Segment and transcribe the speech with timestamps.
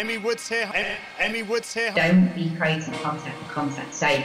[0.00, 0.70] Amy Woods here.
[0.74, 1.92] Em- Amy Woods here.
[1.94, 4.24] Don't be creating content for content's sake.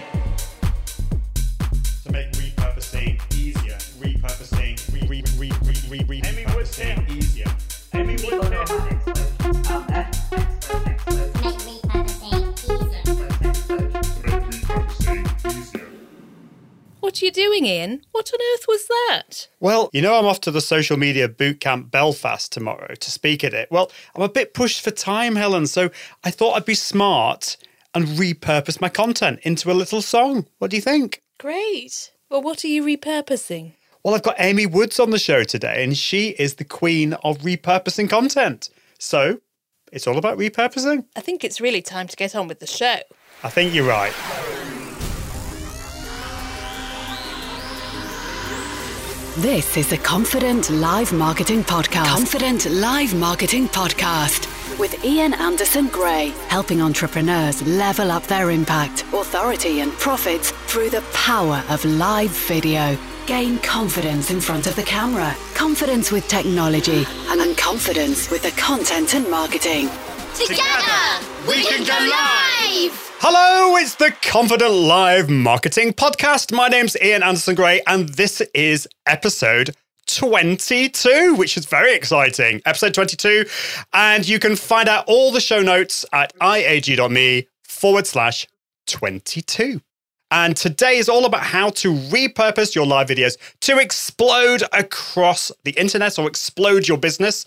[2.05, 3.75] To make repurposing easier.
[3.99, 4.79] Repurposing.
[4.93, 6.95] Re, re, re, re, re, re, Amy Woods here.
[7.09, 7.47] Easier.
[7.93, 8.63] Amy Woods People know
[9.89, 10.24] here.
[17.15, 18.01] What are you doing, Ian?
[18.11, 19.47] What on earth was that?
[19.61, 23.41] Well, you know, I'm off to the social media boot camp Belfast tomorrow to speak
[23.41, 23.69] at it.
[23.71, 25.91] Well, I'm a bit pushed for time, Helen, so
[26.25, 27.55] I thought I'd be smart
[27.93, 30.45] and repurpose my content into a little song.
[30.57, 31.21] What do you think?
[31.39, 32.11] Great.
[32.29, 33.75] Well, what are you repurposing?
[34.03, 37.37] Well, I've got Amy Woods on the show today, and she is the queen of
[37.37, 38.69] repurposing content.
[38.99, 39.39] So
[39.93, 41.05] it's all about repurposing.
[41.15, 42.97] I think it's really time to get on with the show.
[43.41, 44.11] I think you're right.
[49.37, 52.05] This is the Confident Live Marketing Podcast.
[52.05, 54.47] Confident Live Marketing Podcast
[54.79, 61.01] with Ian Anderson Gray, helping entrepreneurs level up their impact, authority, and profits through the
[61.11, 62.97] power of live video.
[63.25, 69.15] Gain confidence in front of the camera, confidence with technology, and confidence with the content
[69.15, 69.89] and marketing.
[70.33, 73.04] Together, we can go live!
[73.19, 76.51] Hello, it's the Confident Live Marketing Podcast.
[76.55, 79.75] My name's Ian Anderson Gray, and this is episode
[80.07, 82.61] 22, which is very exciting.
[82.65, 83.45] Episode 22.
[83.93, 88.47] And you can find out all the show notes at iag.me forward slash
[88.87, 89.81] 22.
[90.35, 95.71] And today is all about how to repurpose your live videos to explode across the
[95.71, 97.45] internet or explode your business.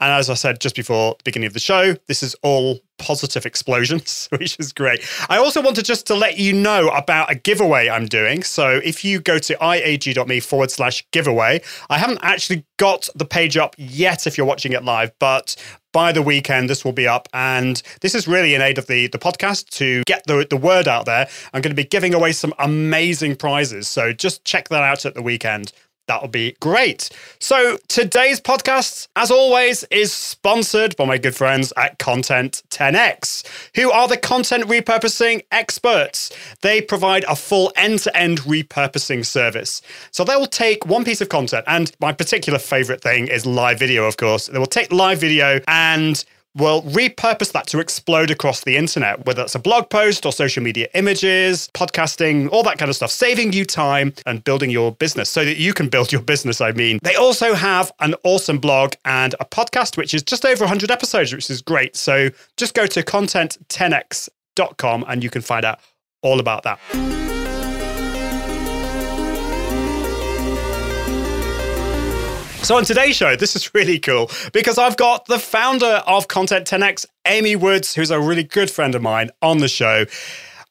[0.00, 3.44] And as I said just before the beginning of the show, this is all positive
[3.44, 5.02] explosions, which is great.
[5.28, 8.42] I also wanted just to let you know about a giveaway I'm doing.
[8.42, 11.60] So if you go to iag.me forward slash giveaway,
[11.90, 15.56] I haven't actually got the page up yet if you're watching it live, but
[15.92, 17.28] by the weekend this will be up.
[17.32, 20.88] And this is really in aid of the the podcast to get the, the word
[20.88, 21.28] out there.
[21.52, 23.88] I'm going to be giving away some amazing prizes.
[23.88, 25.72] So just check that out at the weekend
[26.10, 27.08] That'll be great.
[27.38, 33.92] So, today's podcast, as always, is sponsored by my good friends at Content 10x, who
[33.92, 36.32] are the content repurposing experts.
[36.62, 39.82] They provide a full end to end repurposing service.
[40.10, 43.78] So, they will take one piece of content, and my particular favorite thing is live
[43.78, 44.48] video, of course.
[44.48, 46.24] They will take live video and
[46.56, 50.62] will repurpose that to explode across the internet, whether it's a blog post or social
[50.62, 55.30] media images, podcasting, all that kind of stuff, saving you time and building your business
[55.30, 56.60] so that you can build your business.
[56.60, 60.64] I mean, they also have an awesome blog and a podcast, which is just over
[60.64, 61.96] 100 episodes, which is great.
[61.96, 65.80] So just go to content10x.com and you can find out
[66.22, 67.29] all about that.
[72.62, 76.66] So on today's show, this is really cool because I've got the founder of Content
[76.68, 80.04] 10x, Amy Woods, who's a really good friend of mine, on the show.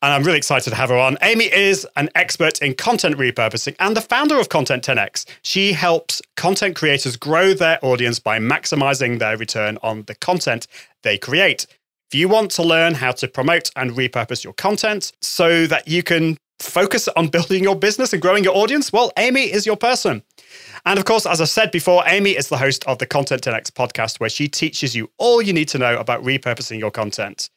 [0.01, 1.17] And I'm really excited to have her on.
[1.23, 5.25] Amy is an expert in content repurposing and the founder of Content 10x.
[5.41, 10.67] She helps content creators grow their audience by maximizing their return on the content
[11.01, 11.65] they create.
[12.11, 16.03] If you want to learn how to promote and repurpose your content so that you
[16.03, 20.21] can focus on building your business and growing your audience, well, Amy is your person.
[20.85, 23.71] And of course, as I said before, Amy is the host of the Content 10x
[23.71, 27.49] podcast, where she teaches you all you need to know about repurposing your content.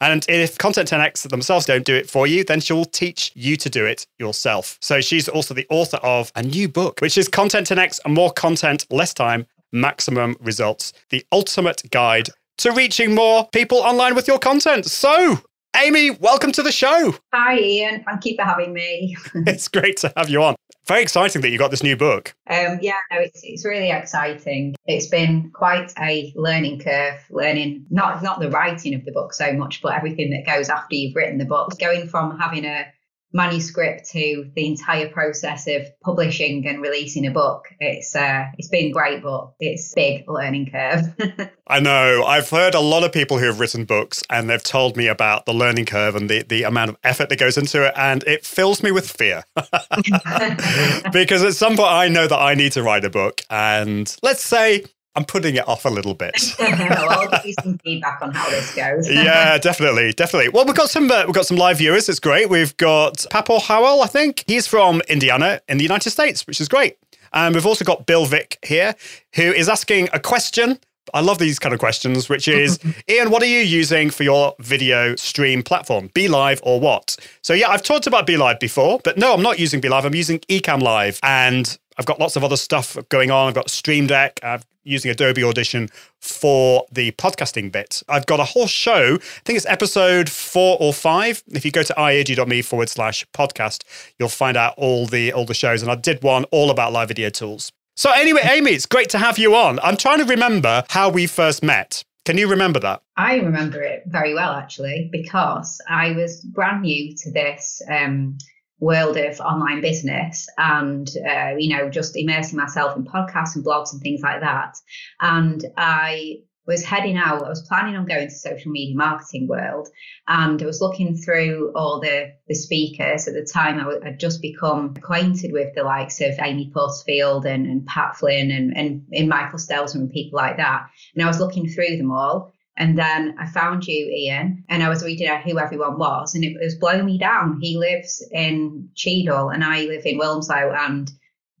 [0.00, 3.68] And if Content 10x themselves don't do it for you, then she'll teach you to
[3.68, 4.78] do it yourself.
[4.80, 8.86] So she's also the author of a new book, which is Content 10x More Content,
[8.90, 12.28] Less Time, Maximum Results, the ultimate guide
[12.58, 14.86] to reaching more people online with your content.
[14.86, 15.40] So,
[15.76, 17.14] Amy, welcome to the show.
[17.34, 18.04] Hi, Ian.
[18.04, 19.16] Thank you for having me.
[19.46, 20.54] It's great to have you on.
[20.88, 22.34] Very exciting that you got this new book.
[22.48, 24.74] Um, yeah, no, it's, it's really exciting.
[24.86, 29.52] It's been quite a learning curve, learning not not the writing of the book so
[29.52, 31.78] much, but everything that goes after you've written the book.
[31.78, 32.86] Going from having a
[33.32, 37.66] manuscript to the entire process of publishing and releasing a book.
[37.80, 41.50] It's uh, it's been great, but it's big learning curve.
[41.68, 42.24] I know.
[42.24, 45.44] I've heard a lot of people who have written books and they've told me about
[45.44, 47.92] the learning curve and the, the amount of effort that goes into it.
[47.94, 49.44] And it fills me with fear.
[51.12, 53.42] because at some point I know that I need to write a book.
[53.50, 56.34] And let's say I'm putting it off a little bit.
[56.58, 59.10] well, I'll give you some feedback on how this goes.
[59.10, 60.50] yeah, definitely, definitely.
[60.50, 62.08] Well, we've got some uh, we've got some live viewers.
[62.08, 62.48] It's great.
[62.48, 64.44] We've got Papo Howell, I think.
[64.46, 66.98] He's from Indiana in the United States, which is great.
[67.32, 68.94] And we've also got Bill Vick here,
[69.34, 70.78] who is asking a question.
[71.14, 72.78] I love these kind of questions, which is
[73.10, 76.10] Ian, what are you using for your video stream platform?
[76.14, 77.16] Be Live or what?
[77.42, 80.04] So, yeah, I've talked about Be Live before, but no, I'm not using Be Live.
[80.04, 81.18] I'm using Ecamm Live.
[81.22, 83.48] And I've got lots of other stuff going on.
[83.48, 84.38] I've got Stream Deck.
[84.42, 85.88] I'm using Adobe Audition
[86.20, 88.02] for the podcasting bit.
[88.08, 89.16] I've got a whole show.
[89.16, 91.42] I think it's episode four or five.
[91.48, 93.82] If you go to iag.me forward slash podcast,
[94.18, 95.82] you'll find out all the all the shows.
[95.82, 97.72] And I did one all about live video tools.
[97.96, 99.80] So anyway, Amy, it's great to have you on.
[99.80, 102.04] I'm trying to remember how we first met.
[102.24, 103.02] Can you remember that?
[103.16, 108.36] I remember it very well, actually, because I was brand new to this um,
[108.80, 113.92] world of online business and, uh, you know, just immersing myself in podcasts and blogs
[113.92, 114.76] and things like that.
[115.20, 116.38] And I
[116.68, 117.42] was heading out.
[117.42, 119.88] I was planning on going to social media marketing world,
[120.28, 123.80] and I was looking through all the the speakers at the time.
[123.80, 128.50] I had just become acquainted with the likes of Amy Porterfield and, and Pat Flynn
[128.50, 130.88] and, and and Michael Stelzner and people like that.
[131.14, 132.52] And I was looking through them all.
[132.78, 136.44] And then I found you, Ian, and I was reading out who everyone was, and
[136.44, 137.58] it was blowing me down.
[137.60, 141.10] He lives in Cheadle, and I live in Wilmslow, and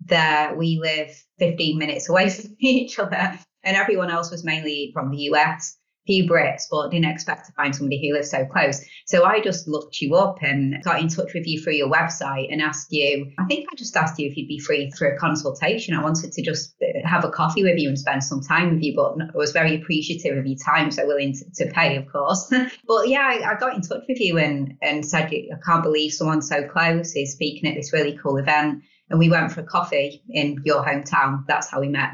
[0.06, 3.38] there we live 15 minutes away from each other
[3.68, 5.77] and everyone else was mainly from the US.
[6.08, 8.82] Few Brits, but didn't expect to find somebody who lives so close.
[9.04, 12.50] So I just looked you up and got in touch with you through your website
[12.50, 13.30] and asked you.
[13.38, 15.94] I think I just asked you if you'd be free for a consultation.
[15.94, 18.82] I wanted to just uh, have a coffee with you and spend some time with
[18.82, 22.10] you, but I was very appreciative of your time, so willing to, to pay, of
[22.10, 22.50] course.
[22.88, 26.14] but yeah, I, I, got in touch with you and and said I can't believe
[26.14, 29.64] someone so close is speaking at this really cool event and we went for a
[29.64, 31.46] coffee in your hometown.
[31.46, 32.12] That's how we met.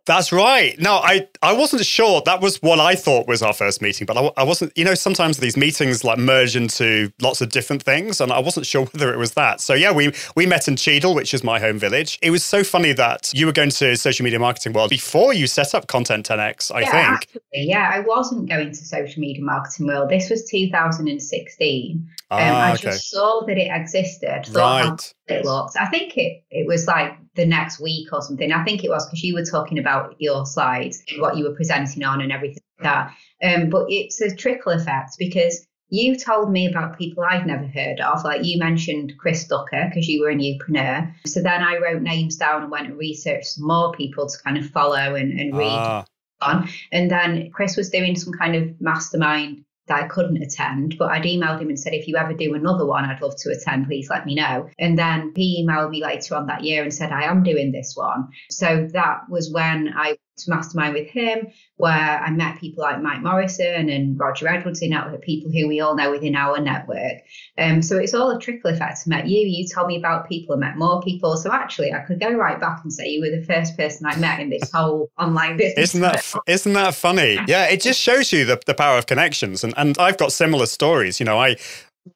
[0.06, 0.78] That's right.
[0.78, 2.22] No, I, I wasn't sure.
[2.24, 4.94] That was what I thought was our first meeting, but I, I wasn't, you know,
[4.94, 9.12] sometimes these meetings like merge into lots of different things, and I wasn't sure whether
[9.12, 9.60] it was that.
[9.60, 12.18] So yeah, we, we met in Cheadle, which is my home village.
[12.22, 15.46] It was so funny that you were going to social media marketing world before you
[15.46, 17.14] set up Content 10X, I yeah, think.
[17.14, 20.08] Actually, yeah, I wasn't going to social media marketing world.
[20.08, 22.08] This was 2016.
[22.28, 22.82] Um, ah, I okay.
[22.82, 25.14] just saw that it existed, thought right.
[25.28, 25.76] it looked.
[25.78, 28.52] I think it, it was like the next week or something.
[28.52, 32.02] I think it was because you were talking about your slides, what you were presenting
[32.04, 33.14] on, and everything like that.
[33.42, 38.00] Um, but it's a trickle effect because you told me about people I'd never heard
[38.00, 38.24] of.
[38.24, 41.12] Like you mentioned Chris Ducker because you were a Youpreneur.
[41.26, 44.58] So then I wrote names down and went and researched some more people to kind
[44.58, 46.04] of follow and, and read ah.
[46.40, 46.68] on.
[46.90, 51.22] And then Chris was doing some kind of mastermind that I couldn't attend, but I'd
[51.22, 54.10] emailed him and said, if you ever do another one, I'd love to attend, please
[54.10, 54.68] let me know.
[54.78, 57.94] And then he emailed me later on that year and said, I am doing this
[57.94, 58.28] one.
[58.50, 63.22] So that was when I to mastermind with him, where I met people like Mike
[63.22, 67.22] Morrison and Roger Edwards, you know, people who we all know within our network.
[67.58, 69.00] Um, so it's all a trickle effect.
[69.06, 71.36] I met you, you told me about people, I met more people.
[71.36, 74.16] So actually, I could go right back and say you were the first person I
[74.16, 75.94] met in this whole online business.
[75.94, 77.38] Isn't that isn't that funny?
[77.46, 79.64] Yeah, it just shows you the, the power of connections.
[79.64, 81.20] And and I've got similar stories.
[81.20, 81.56] You know, I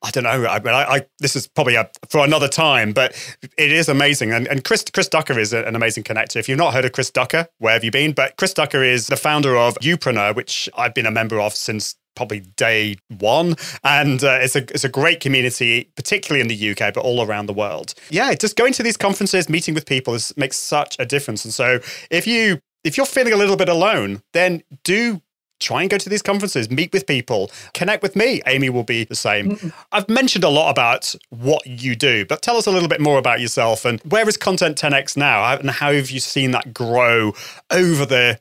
[0.02, 0.46] I don't know.
[0.46, 3.12] I mean, I, I, this is probably a, for another time, but
[3.58, 4.32] it is amazing.
[4.32, 6.36] And, and Chris Chris Ducker is an amazing connector.
[6.36, 8.12] If you've not heard of Chris Ducker, where have you been?
[8.12, 11.96] But Chris Ducker is the founder of Youpreneur, which I've been a member of since
[12.14, 13.56] probably day one.
[13.84, 17.46] And uh, it's a it's a great community, particularly in the UK, but all around
[17.46, 17.94] the world.
[18.10, 21.44] Yeah, just going to these conferences, meeting with people is, makes such a difference.
[21.44, 25.20] And so if you if you're feeling a little bit alone, then do
[25.60, 28.42] try and go to these conferences, meet with people, connect with me.
[28.46, 29.50] Amy will be the same.
[29.52, 29.68] Mm-hmm.
[29.92, 33.18] I've mentioned a lot about what you do, but tell us a little bit more
[33.18, 37.32] about yourself and where is Content 10X now and how have you seen that grow
[37.70, 38.38] over the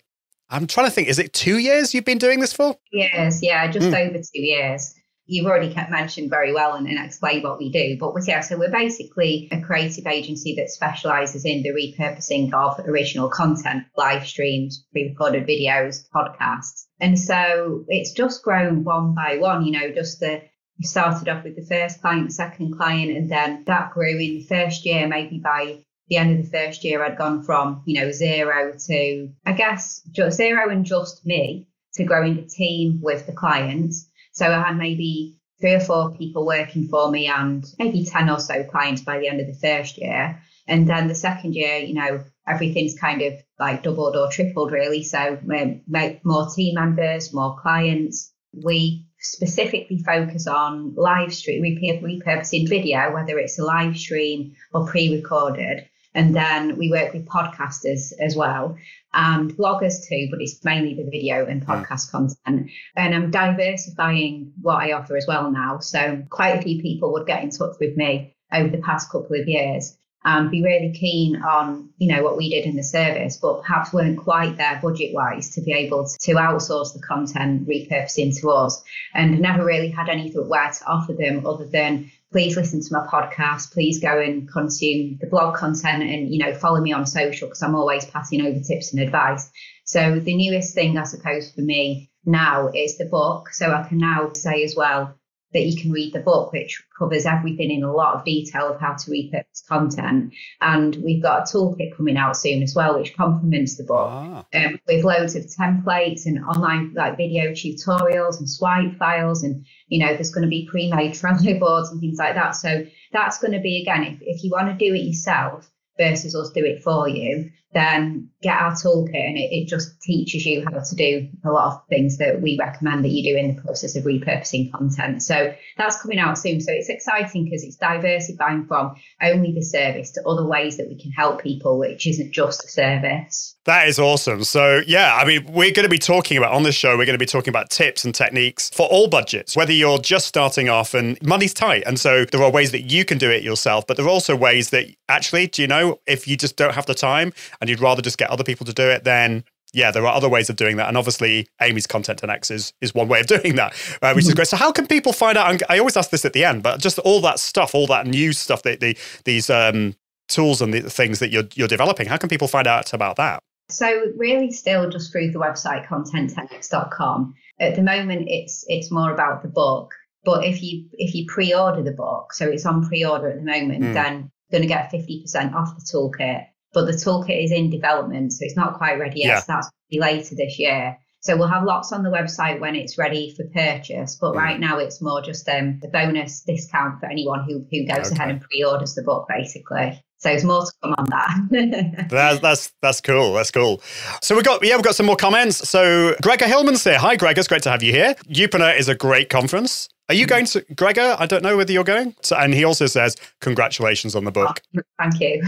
[0.52, 2.76] I'm trying to think, is it two years you've been doing this for?
[2.92, 4.08] Yes, yeah, just mm.
[4.08, 4.96] over two years
[5.30, 7.98] you've already mentioned very well and, and explained what we do.
[8.00, 13.30] But yeah, so we're basically a creative agency that specialises in the repurposing of original
[13.30, 16.88] content, live streams, pre-recorded videos, podcasts.
[17.00, 20.42] And so it's just grown one by one, you know, just the
[20.80, 24.46] we started off with the first client, second client, and then that grew in the
[24.48, 28.12] first year, maybe by the end of the first year, I'd gone from, you know,
[28.12, 33.34] zero to, I guess, just zero and just me to growing a team with the
[33.34, 34.09] clients
[34.40, 38.40] so I had maybe three or four people working for me and maybe 10 or
[38.40, 40.42] so clients by the end of the first year.
[40.66, 45.04] And then the second year, you know, everything's kind of like doubled or tripled really.
[45.04, 48.32] So um, we more team members, more clients.
[48.54, 55.86] We specifically focus on live stream, repurposing video, whether it's a live stream or pre-recorded.
[56.14, 58.78] And then we work with podcasters as well
[59.14, 61.72] and bloggers too, but it's mainly the video and hmm.
[61.72, 62.72] podcast content.
[62.96, 65.80] And I'm diversifying what I offer as well now.
[65.80, 69.40] So quite a few people would get in touch with me over the past couple
[69.40, 73.38] of years and be really keen on, you know, what we did in the service,
[73.38, 78.38] but perhaps weren't quite there budget wise to be able to outsource the content repurposing
[78.42, 82.82] to us and never really had anything where to offer them other than please listen
[82.82, 83.72] to my podcast.
[83.72, 87.64] Please go and consume the blog content and, you know, follow me on social because
[87.64, 89.50] I'm always passing over tips and advice.
[89.86, 93.50] So the newest thing, I suppose, for me now is the book.
[93.50, 95.16] So I can now say as well,
[95.54, 98.80] that you can read the book, which covers everything in a lot of detail of
[98.80, 100.34] how to repurpose content.
[100.62, 104.46] And we've got a toolkit coming out soon as well, which complements the book ah.
[104.54, 109.44] um, with loads of templates and online like video tutorials and swipe files.
[109.44, 112.52] And, you know, there's going to be pre-made Trello boards and things like that.
[112.52, 116.36] So that's going to be, again, if, if you want to do it yourself versus
[116.36, 120.66] us do it for you, then get our toolkit and it, it, just teaches you
[120.66, 123.62] how to do a lot of things that we recommend that you do in the
[123.62, 125.22] process of repurposing content.
[125.22, 126.62] So that's coming out soon.
[126.62, 131.00] So it's exciting because it's diversifying from only the service to other ways that we
[131.00, 133.56] can help people, which isn't just a service.
[133.66, 134.44] That is awesome.
[134.46, 137.14] So, yeah, I mean, we're going to be talking about on this show, we're going
[137.14, 140.96] to be talking about tips and techniques for all budgets, whether you're just starting off
[140.96, 141.84] and money's tight.
[141.86, 144.36] And so there are ways that you can do it yourself, but there are also
[144.36, 147.80] ways that actually, do you know, if you just don't have the time and you'd
[147.80, 149.44] rather just get other people to do it, then
[149.74, 150.88] yeah, there are other ways of doing that.
[150.88, 154.34] And obviously, Amy's Content 10x is, is one way of doing that, uh, which is
[154.34, 154.48] great.
[154.48, 155.52] So, how can people find out?
[155.52, 158.08] And I always ask this at the end, but just all that stuff, all that
[158.08, 159.96] new stuff, that the, these um,
[160.28, 163.44] tools and the things that you're, you're developing, how can people find out about that?
[163.70, 167.36] So, really, still just through the website content10x.com.
[167.60, 169.94] At the moment, it's it's more about the book.
[170.24, 173.84] But if you if you pre-order the book, so it's on pre-order at the moment,
[173.84, 173.94] mm.
[173.94, 178.34] then you're going to get 50% off the toolkit but the toolkit is in development,
[178.34, 179.28] so it's not quite ready yet.
[179.28, 179.40] Yeah.
[179.40, 180.98] So that's be later this year.
[181.22, 184.16] So we'll have lots on the website when it's ready for purchase.
[184.16, 188.08] But right now it's more just um, the bonus discount for anyone who who goes
[188.08, 188.16] okay.
[188.16, 190.02] ahead and pre-orders the book, basically.
[190.18, 192.08] So there's more to come on that.
[192.10, 193.34] that's that's that's cool.
[193.34, 193.82] That's cool.
[194.22, 195.68] So we've got yeah, we've got some more comments.
[195.68, 197.00] So Gregor Hillman's here.
[197.00, 198.16] Hi Gregor, it's great to have you here.
[198.30, 199.90] Youpreneur is a great conference.
[200.10, 201.16] Are you going to Gregor?
[201.20, 202.16] I don't know whether you're going.
[202.24, 204.60] So, and he also says, congratulations on the book.
[204.76, 205.44] Oh, thank you.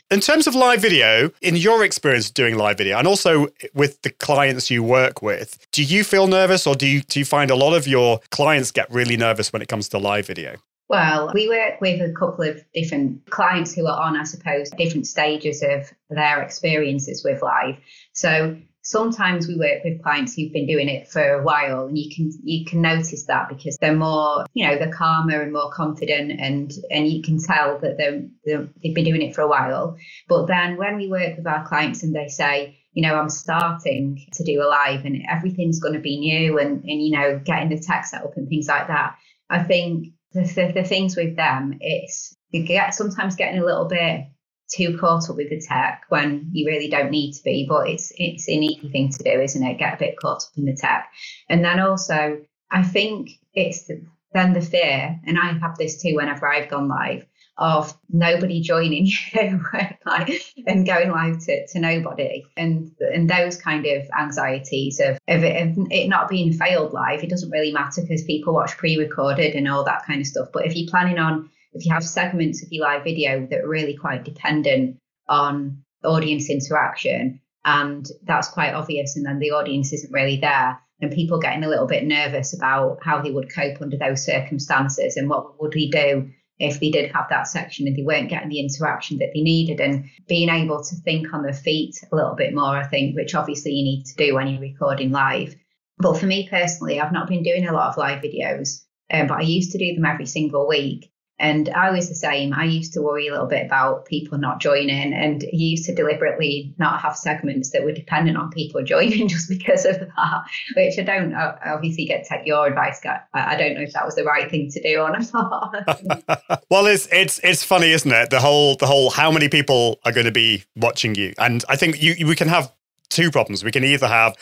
[0.10, 4.08] in terms of live video, in your experience doing live video, and also with the
[4.10, 7.54] clients you work with, do you feel nervous or do you, do you find a
[7.54, 10.56] lot of your clients get really nervous when it comes to live video?
[10.88, 15.06] Well, we work with a couple of different clients who are on, I suppose, different
[15.06, 17.76] stages of their experiences with live.
[18.14, 18.56] So
[18.86, 22.30] sometimes we work with clients who've been doing it for a while and you can
[22.42, 26.72] you can notice that because they're more you know they're calmer and more confident and
[26.90, 29.96] and you can tell that they're, they're they've been doing it for a while.
[30.28, 34.26] But then when we work with our clients and they say you know i'm starting
[34.32, 37.68] to do a live and everything's going to be new and and you know getting
[37.68, 39.14] the tech set up and things like that
[39.50, 43.84] i think the, the, the things with them it's you get sometimes getting a little
[43.84, 44.26] bit
[44.68, 47.66] too caught up with the tech when you really don't need to be.
[47.68, 49.78] But it's it's an easy thing to do, isn't it?
[49.78, 51.10] Get a bit caught up in the tech,
[51.48, 56.14] and then also I think it's the, then the fear, and I have this too
[56.16, 57.26] whenever I've gone live
[57.58, 59.64] of nobody joining you
[60.04, 65.42] like, and going live to, to nobody and and those kind of anxieties of, of,
[65.42, 69.54] it, of it not being failed live it doesn't really matter because people watch pre-recorded
[69.54, 72.62] and all that kind of stuff but if you're planning on if you have segments
[72.62, 78.74] of your live video that are really quite dependent on audience interaction, and that's quite
[78.74, 82.54] obvious, and then the audience isn't really there, and people getting a little bit nervous
[82.54, 86.90] about how they would cope under those circumstances and what would they do if they
[86.90, 90.48] did have that section and they weren't getting the interaction that they needed and being
[90.48, 93.84] able to think on their feet a little bit more, I think, which obviously you
[93.84, 95.54] need to do when you're recording live.
[95.98, 99.38] But for me personally, I've not been doing a lot of live videos, um, but
[99.38, 101.10] I used to do them every single week.
[101.38, 102.54] And I was the same.
[102.54, 106.74] I used to worry a little bit about people not joining and used to deliberately
[106.78, 110.44] not have segments that were dependent on people joining just because of that,
[110.76, 113.00] which I don't obviously get to take your advice.
[113.34, 116.62] I don't know if that was the right thing to do or not.
[116.70, 118.30] well, it's, it's, it's funny, isn't it?
[118.30, 121.34] The whole, the whole, how many people are going to be watching you?
[121.38, 122.72] And I think you, we can have
[123.10, 123.62] two problems.
[123.62, 124.36] We can either have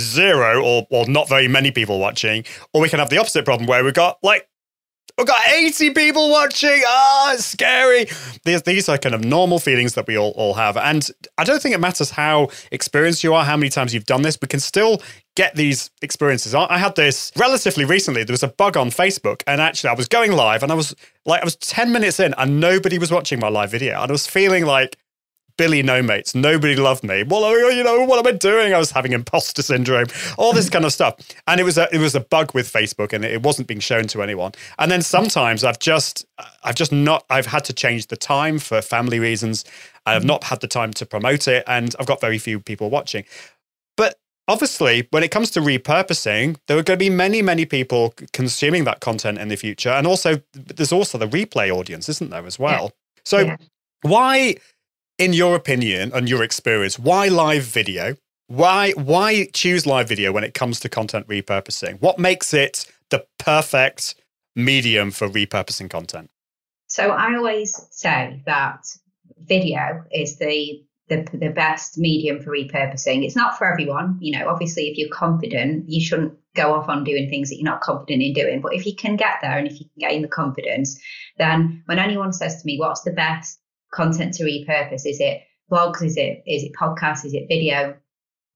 [0.00, 3.66] zero or, or not very many people watching, or we can have the opposite problem
[3.66, 4.48] where we've got like
[5.18, 6.82] We've got 80 people watching.
[6.86, 8.06] Ah, oh, it's scary.
[8.44, 10.76] These, these are kind of normal feelings that we all, all have.
[10.76, 11.08] And
[11.38, 14.36] I don't think it matters how experienced you are, how many times you've done this.
[14.40, 15.00] We can still
[15.34, 16.54] get these experiences.
[16.54, 18.24] I had this relatively recently.
[18.24, 20.94] There was a bug on Facebook, and actually, I was going live, and I was
[21.24, 24.02] like, I was 10 minutes in, and nobody was watching my live video.
[24.02, 24.98] And I was feeling like
[25.56, 26.34] Billy No Mates.
[26.34, 27.22] Nobody loved me.
[27.22, 28.74] Well, you know, what am I doing?
[28.74, 31.16] I was having imposter syndrome, all this kind of stuff.
[31.46, 34.06] And it was a it was a bug with Facebook, and it wasn't being shown
[34.08, 34.52] to anyone.
[34.78, 36.26] And then sometimes I've just
[36.62, 39.64] I've just not I've had to change the time for family reasons.
[40.04, 40.28] I have mm-hmm.
[40.28, 43.24] not had the time to promote it, and I've got very few people watching.
[43.96, 48.14] But obviously, when it comes to repurposing, there are going to be many, many people
[48.32, 49.90] consuming that content in the future.
[49.90, 52.84] And also, there's also the replay audience, isn't there, as well?
[52.84, 53.20] Yeah.
[53.24, 53.56] So, yeah.
[54.02, 54.56] why,
[55.18, 58.16] in your opinion and your experience, why live video?
[58.48, 62.00] Why, why choose live video when it comes to content repurposing?
[62.00, 64.14] What makes it the perfect
[64.54, 66.30] medium for repurposing content?
[66.88, 68.86] So, I always say that
[69.40, 73.24] video is the the, the best medium for repurposing.
[73.24, 74.18] It's not for everyone.
[74.20, 77.70] You know, obviously, if you're confident, you shouldn't go off on doing things that you're
[77.70, 78.60] not confident in doing.
[78.60, 81.00] But if you can get there and if you can gain the confidence,
[81.38, 83.60] then when anyone says to me, what's the best
[83.96, 85.06] content to repurpose?
[85.06, 86.02] Is it blogs?
[86.02, 87.24] Is it is it podcasts?
[87.24, 87.96] Is it video?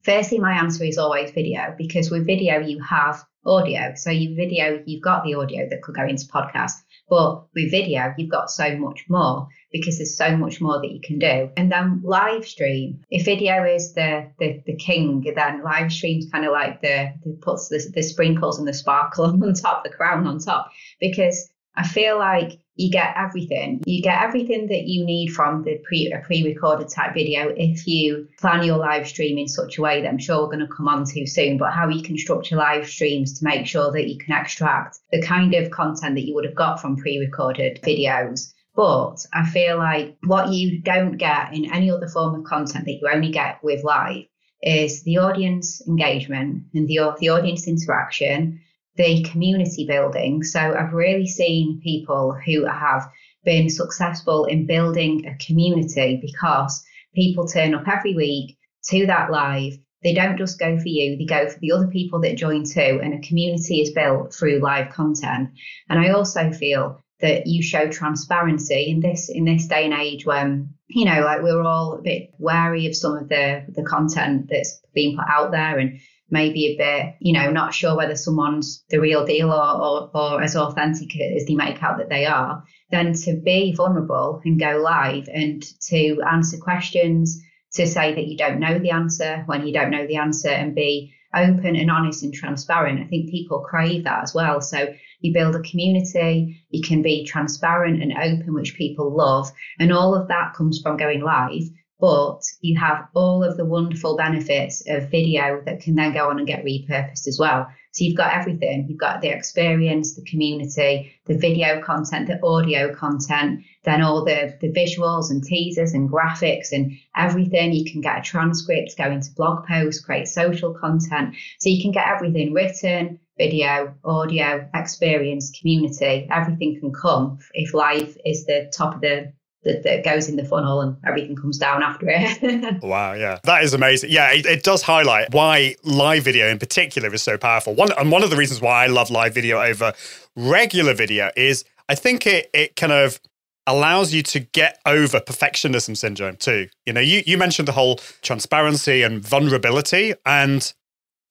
[0.03, 3.95] Firstly, my answer is always video because with video you have audio.
[3.97, 6.73] So you video, you've got the audio that could go into podcast.
[7.09, 11.01] But with video, you've got so much more because there's so much more that you
[11.01, 11.51] can do.
[11.57, 16.45] And then live stream, if video is the the, the king, then live stream's kind
[16.45, 20.27] of like the, the puts the, the sprinkles and the sparkle on top, the crown
[20.27, 20.71] on top.
[21.01, 23.83] Because I feel like you get everything.
[23.85, 28.29] You get everything that you need from the pre a pre-recorded type video if you
[28.39, 30.89] plan your live stream in such a way that I'm sure we're going to come
[30.89, 34.19] on to soon, but how you can structure live streams to make sure that you
[34.19, 38.53] can extract the kind of content that you would have got from pre-recorded videos.
[38.75, 42.93] But I feel like what you don't get in any other form of content that
[42.93, 44.25] you only get with live
[44.63, 48.61] is the audience engagement and the, the audience interaction
[49.01, 50.43] the community building.
[50.43, 53.11] So I've really seen people who have
[53.45, 59.79] been successful in building a community because people turn up every week to that live.
[60.03, 63.01] They don't just go for you, they go for the other people that join too.
[63.03, 65.49] And a community is built through live content.
[65.89, 70.25] And I also feel that you show transparency in this in this day and age
[70.25, 74.49] when you know like we're all a bit wary of some of the the content
[74.49, 76.01] that's being put out there and
[76.31, 80.43] maybe a bit, you know, not sure whether someone's the real deal or, or, or
[80.43, 84.79] as authentic as they make out that they are, then to be vulnerable and go
[84.79, 87.41] live and to answer questions,
[87.73, 90.75] to say that you don't know the answer when you don't know the answer and
[90.75, 93.01] be open and honest and transparent.
[93.01, 94.61] I think people crave that as well.
[94.61, 99.51] So you build a community, you can be transparent and open, which people love.
[99.79, 101.69] And all of that comes from going live
[102.01, 106.39] but you have all of the wonderful benefits of video that can then go on
[106.39, 107.69] and get repurposed as well.
[107.93, 108.87] So you've got everything.
[108.89, 114.57] You've got the experience, the community, the video content, the audio content, then all the,
[114.61, 117.73] the visuals and teasers and graphics and everything.
[117.73, 121.35] You can get a transcript, go into blog posts, create social content.
[121.59, 126.29] So you can get everything written, video, audio, experience, community.
[126.31, 129.33] Everything can come if live is the top of the
[129.65, 132.83] that, that goes in the funnel and everything comes down after it.
[132.83, 133.39] wow, yeah.
[133.45, 134.11] That is amazing.
[134.11, 137.75] Yeah, it, it, does highlight why live video in particular is so powerful.
[137.75, 139.93] One and one of the reasons why I love live video over
[140.37, 143.21] regular video is I think it it kind of
[143.67, 146.69] allows you to get over perfectionism syndrome too.
[146.87, 150.73] You know, you you mentioned the whole transparency and vulnerability and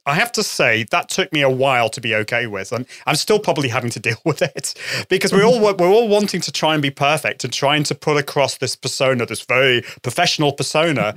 [0.10, 3.16] I have to say that took me a while to be okay with, and I'm
[3.16, 4.74] still probably having to deal with it
[5.10, 5.82] because we're all mm-hmm.
[5.82, 9.26] we're all wanting to try and be perfect and trying to put across this persona,
[9.26, 11.16] this very professional persona,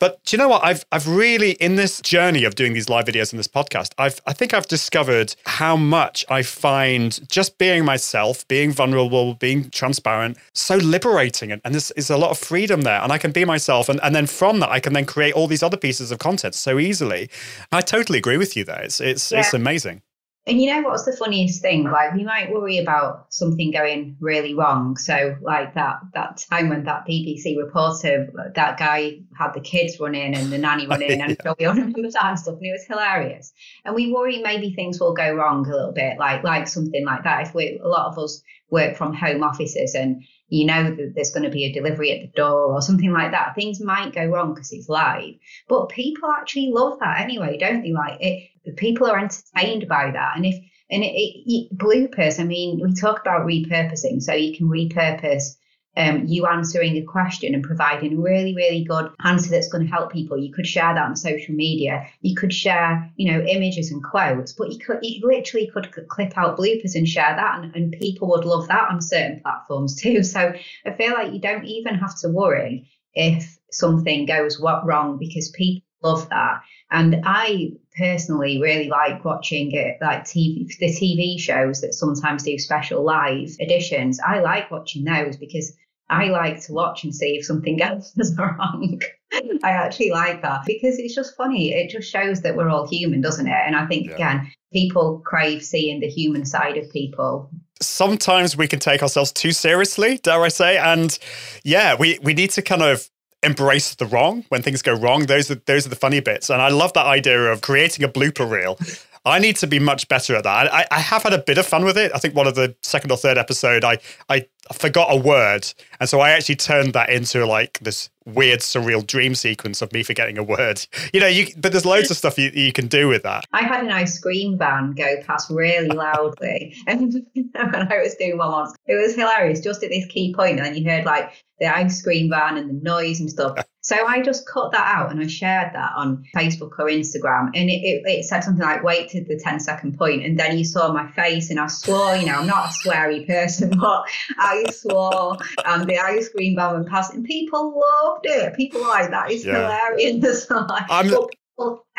[0.00, 0.64] but do you know what?
[0.64, 4.20] I've I've really in this journey of doing these live videos and this podcast, I've
[4.26, 10.38] I think I've discovered how much I find just being myself, being vulnerable, being transparent,
[10.54, 11.52] so liberating.
[11.52, 13.00] And, and there's, there's a lot of freedom there.
[13.00, 13.88] And I can be myself.
[13.88, 16.54] And, and then from that, I can then create all these other pieces of content
[16.54, 17.30] so easily.
[17.70, 18.82] I totally agree with you there.
[18.82, 19.40] It's it's yeah.
[19.40, 20.02] it's amazing.
[20.46, 21.84] And you know what's the funniest thing?
[21.84, 24.96] Like we might worry about something going really wrong.
[24.96, 30.34] So like that that time when that BBC reporter, that guy had the kids running
[30.34, 31.54] and the nanny oh, running, and yeah.
[31.58, 33.52] we all remember that and stuff, and it was hilarious.
[33.84, 37.24] And we worry maybe things will go wrong a little bit, like like something like
[37.24, 37.46] that.
[37.46, 41.30] If we a lot of us work from home offices and you know that there's
[41.30, 43.54] going to be a delivery at the door or something like that.
[43.54, 45.34] Things might go wrong because it's live,
[45.68, 47.92] but people actually love that anyway, don't they?
[47.92, 50.56] Like it, people are entertained by that, and if
[50.90, 52.40] and it, it, bloopers.
[52.40, 55.56] I mean, we talk about repurposing, so you can repurpose
[55.96, 59.90] um, you answering a question and providing a really, really good answer that's going to
[59.90, 60.38] help people.
[60.38, 62.06] You could share that on social media.
[62.20, 66.38] You could share, you know, images and quotes, but you could you literally could clip
[66.38, 70.22] out bloopers and share that, and, and people would love that on certain platforms too.
[70.30, 70.52] So
[70.86, 75.84] I feel like you don't even have to worry if something goes wrong because people
[76.02, 76.62] love that.
[76.90, 82.58] And I personally really like watching it, like TV, the TV shows that sometimes do
[82.58, 84.18] special live editions.
[84.26, 85.76] I like watching those because
[86.08, 89.00] I like to watch and see if something else is wrong.
[89.62, 91.72] I actually like that because it's just funny.
[91.72, 93.62] It just shows that we're all human, doesn't it?
[93.66, 94.14] And I think, Yeah.
[94.14, 97.50] again, people crave seeing the human side of people.
[97.82, 100.76] sometimes we can take ourselves too seriously, dare I say.
[100.78, 101.16] And
[101.64, 103.08] yeah, we, we need to kind of
[103.42, 105.26] embrace the wrong when things go wrong.
[105.26, 106.50] Those are those are the funny bits.
[106.50, 108.78] And I love that idea of creating a blooper reel.
[109.24, 110.72] I need to be much better at that.
[110.72, 112.10] I, I have had a bit of fun with it.
[112.14, 115.66] I think one of the second or third episode, I I forgot a word,
[115.98, 120.02] and so I actually turned that into like this weird, surreal dream sequence of me
[120.02, 120.86] forgetting a word.
[121.12, 123.44] You know, you but there's loads of stuff you, you can do with that.
[123.52, 128.38] I had an ice cream van go past really loudly, and when I was doing
[128.38, 129.60] one once, it was hilarious.
[129.60, 132.70] Just at this key point, and then you heard like the ice cream van and
[132.70, 133.58] the noise and stuff.
[133.90, 137.68] So I just cut that out and I shared that on Facebook or Instagram, and
[137.68, 140.64] it, it, it said something like "wait to the 10 second point," and then you
[140.64, 142.14] saw my face, and I swore.
[142.14, 144.04] You know, I'm not a sweary person, but
[144.38, 148.54] I swore, and the ice cream van went past, and people loved it.
[148.54, 149.54] People like that is Yeah.
[149.54, 150.48] hilarious.
[150.48, 151.10] Like, I'm-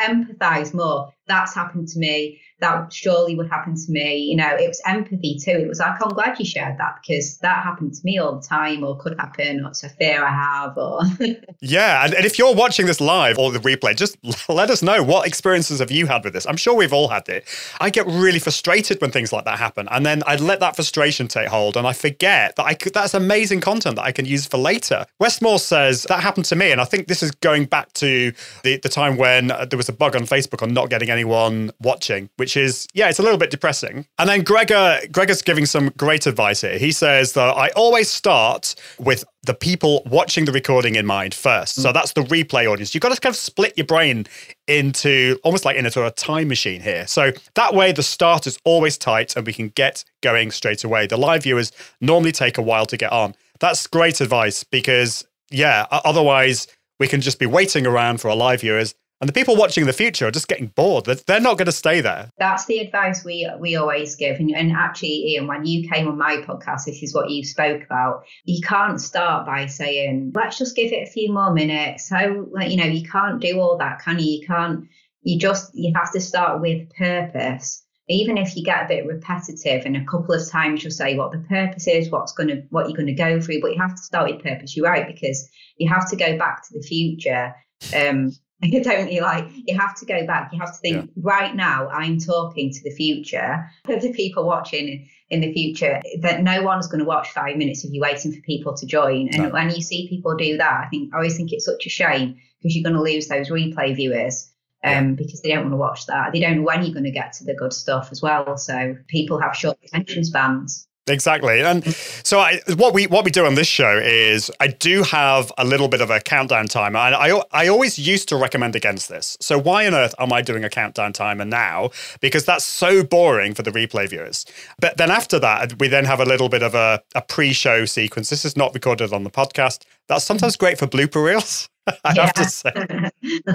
[0.02, 1.12] empathize more.
[1.28, 2.40] That's happened to me.
[2.60, 4.18] That surely would happen to me.
[4.18, 5.52] You know, it was empathy too.
[5.52, 8.46] It was like, I'm glad you shared that because that happened to me all the
[8.46, 11.00] time, or could happen, or it's a fear I have, or
[11.60, 14.16] Yeah, and, and if you're watching this live or the replay, just
[14.48, 16.46] let us know what experiences have you had with this.
[16.46, 17.48] I'm sure we've all had it.
[17.80, 21.28] I get really frustrated when things like that happen, and then I let that frustration
[21.28, 22.94] take hold, and I forget that I could.
[22.94, 25.06] That's amazing content that I can use for later.
[25.18, 28.32] Westmore says that happened to me, and I think this is going back to
[28.64, 31.70] the the time when uh, there was a bug on Facebook on not getting anyone
[31.80, 34.06] watching, which is yeah, it's a little bit depressing.
[34.18, 36.78] And then Gregor Gregor's giving some great advice here.
[36.78, 41.74] He says that I always start with the people watching the recording in mind first.
[41.74, 41.94] So mm.
[41.94, 42.94] that's the replay audience.
[42.94, 44.26] You've got to kind of split your brain
[44.68, 47.06] into almost like into a time machine here.
[47.06, 51.06] So that way the start is always tight and we can get going straight away.
[51.06, 53.34] The live viewers normally take a while to get on.
[53.58, 56.68] That's great advice because yeah, otherwise
[57.00, 59.92] we can just be waiting around for our live viewers and the people watching the
[59.92, 61.04] future are just getting bored.
[61.04, 62.28] They're- not going to stay there.
[62.38, 64.40] that's the advice we we always give.
[64.40, 67.84] And, and actually, Ian, when you came on my podcast, this is what you spoke
[67.84, 68.24] about.
[68.44, 72.76] You can't start by saying, "Let's just give it a few more minutes." So, you
[72.76, 74.40] know, you can't do all that, can you?
[74.40, 74.88] You can't.
[75.22, 77.84] You just you have to start with purpose.
[78.08, 81.30] Even if you get a bit repetitive, and a couple of times you'll say what
[81.30, 83.94] the purpose is, what's going to what you're going to go through, but you have
[83.94, 84.76] to start with purpose.
[84.76, 87.54] You're right because you have to go back to the future.
[87.96, 88.32] Um,
[88.82, 89.22] don't you?
[89.22, 90.52] Like you have to go back.
[90.52, 93.68] You have to think right now i'm talking to the future.
[93.86, 97.92] The people watching in the future that no one's going to watch five minutes of
[97.92, 99.28] you waiting for people to join.
[99.28, 99.48] And No.
[99.50, 102.36] when you see people do that i think i always think it's such a shame
[102.58, 104.50] because you're going to lose those replay viewers
[104.84, 106.32] um, because they don't want to watch that.
[106.32, 108.56] They don't know when you're going to get to the good stuff as well.
[108.56, 111.60] So people have short attention spans Exactly.
[111.60, 111.84] And
[112.22, 115.64] so I, what we what we do on this show is I do have a
[115.64, 117.00] little bit of a countdown timer.
[117.00, 119.36] And I I always used to recommend against this.
[119.40, 121.90] So why on earth am I doing a countdown timer now?
[122.20, 124.46] Because that's so boring for the replay viewers.
[124.80, 128.30] But then after that, we then have a little bit of a, a pre-show sequence.
[128.30, 129.82] This is not recorded on the podcast.
[130.06, 131.68] That's sometimes great for blooper reels.
[132.04, 132.72] I have to say.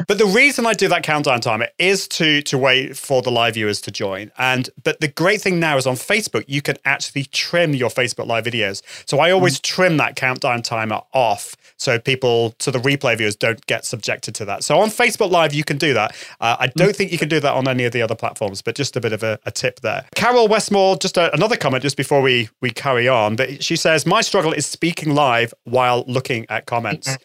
[0.07, 3.55] But the reason I do that countdown timer is to to wait for the live
[3.55, 4.31] viewers to join.
[4.37, 8.27] And but the great thing now is on Facebook, you can actually trim your Facebook
[8.27, 8.81] live videos.
[9.05, 13.63] So I always trim that countdown timer off so people so the replay viewers don't
[13.67, 14.63] get subjected to that.
[14.63, 16.15] So on Facebook Live you can do that.
[16.41, 18.75] Uh, I don't think you can do that on any of the other platforms, but
[18.75, 20.05] just a bit of a, a tip there.
[20.15, 23.35] Carol Westmore, just a, another comment just before we we carry on.
[23.35, 27.17] But she says my struggle is speaking live while looking at comments.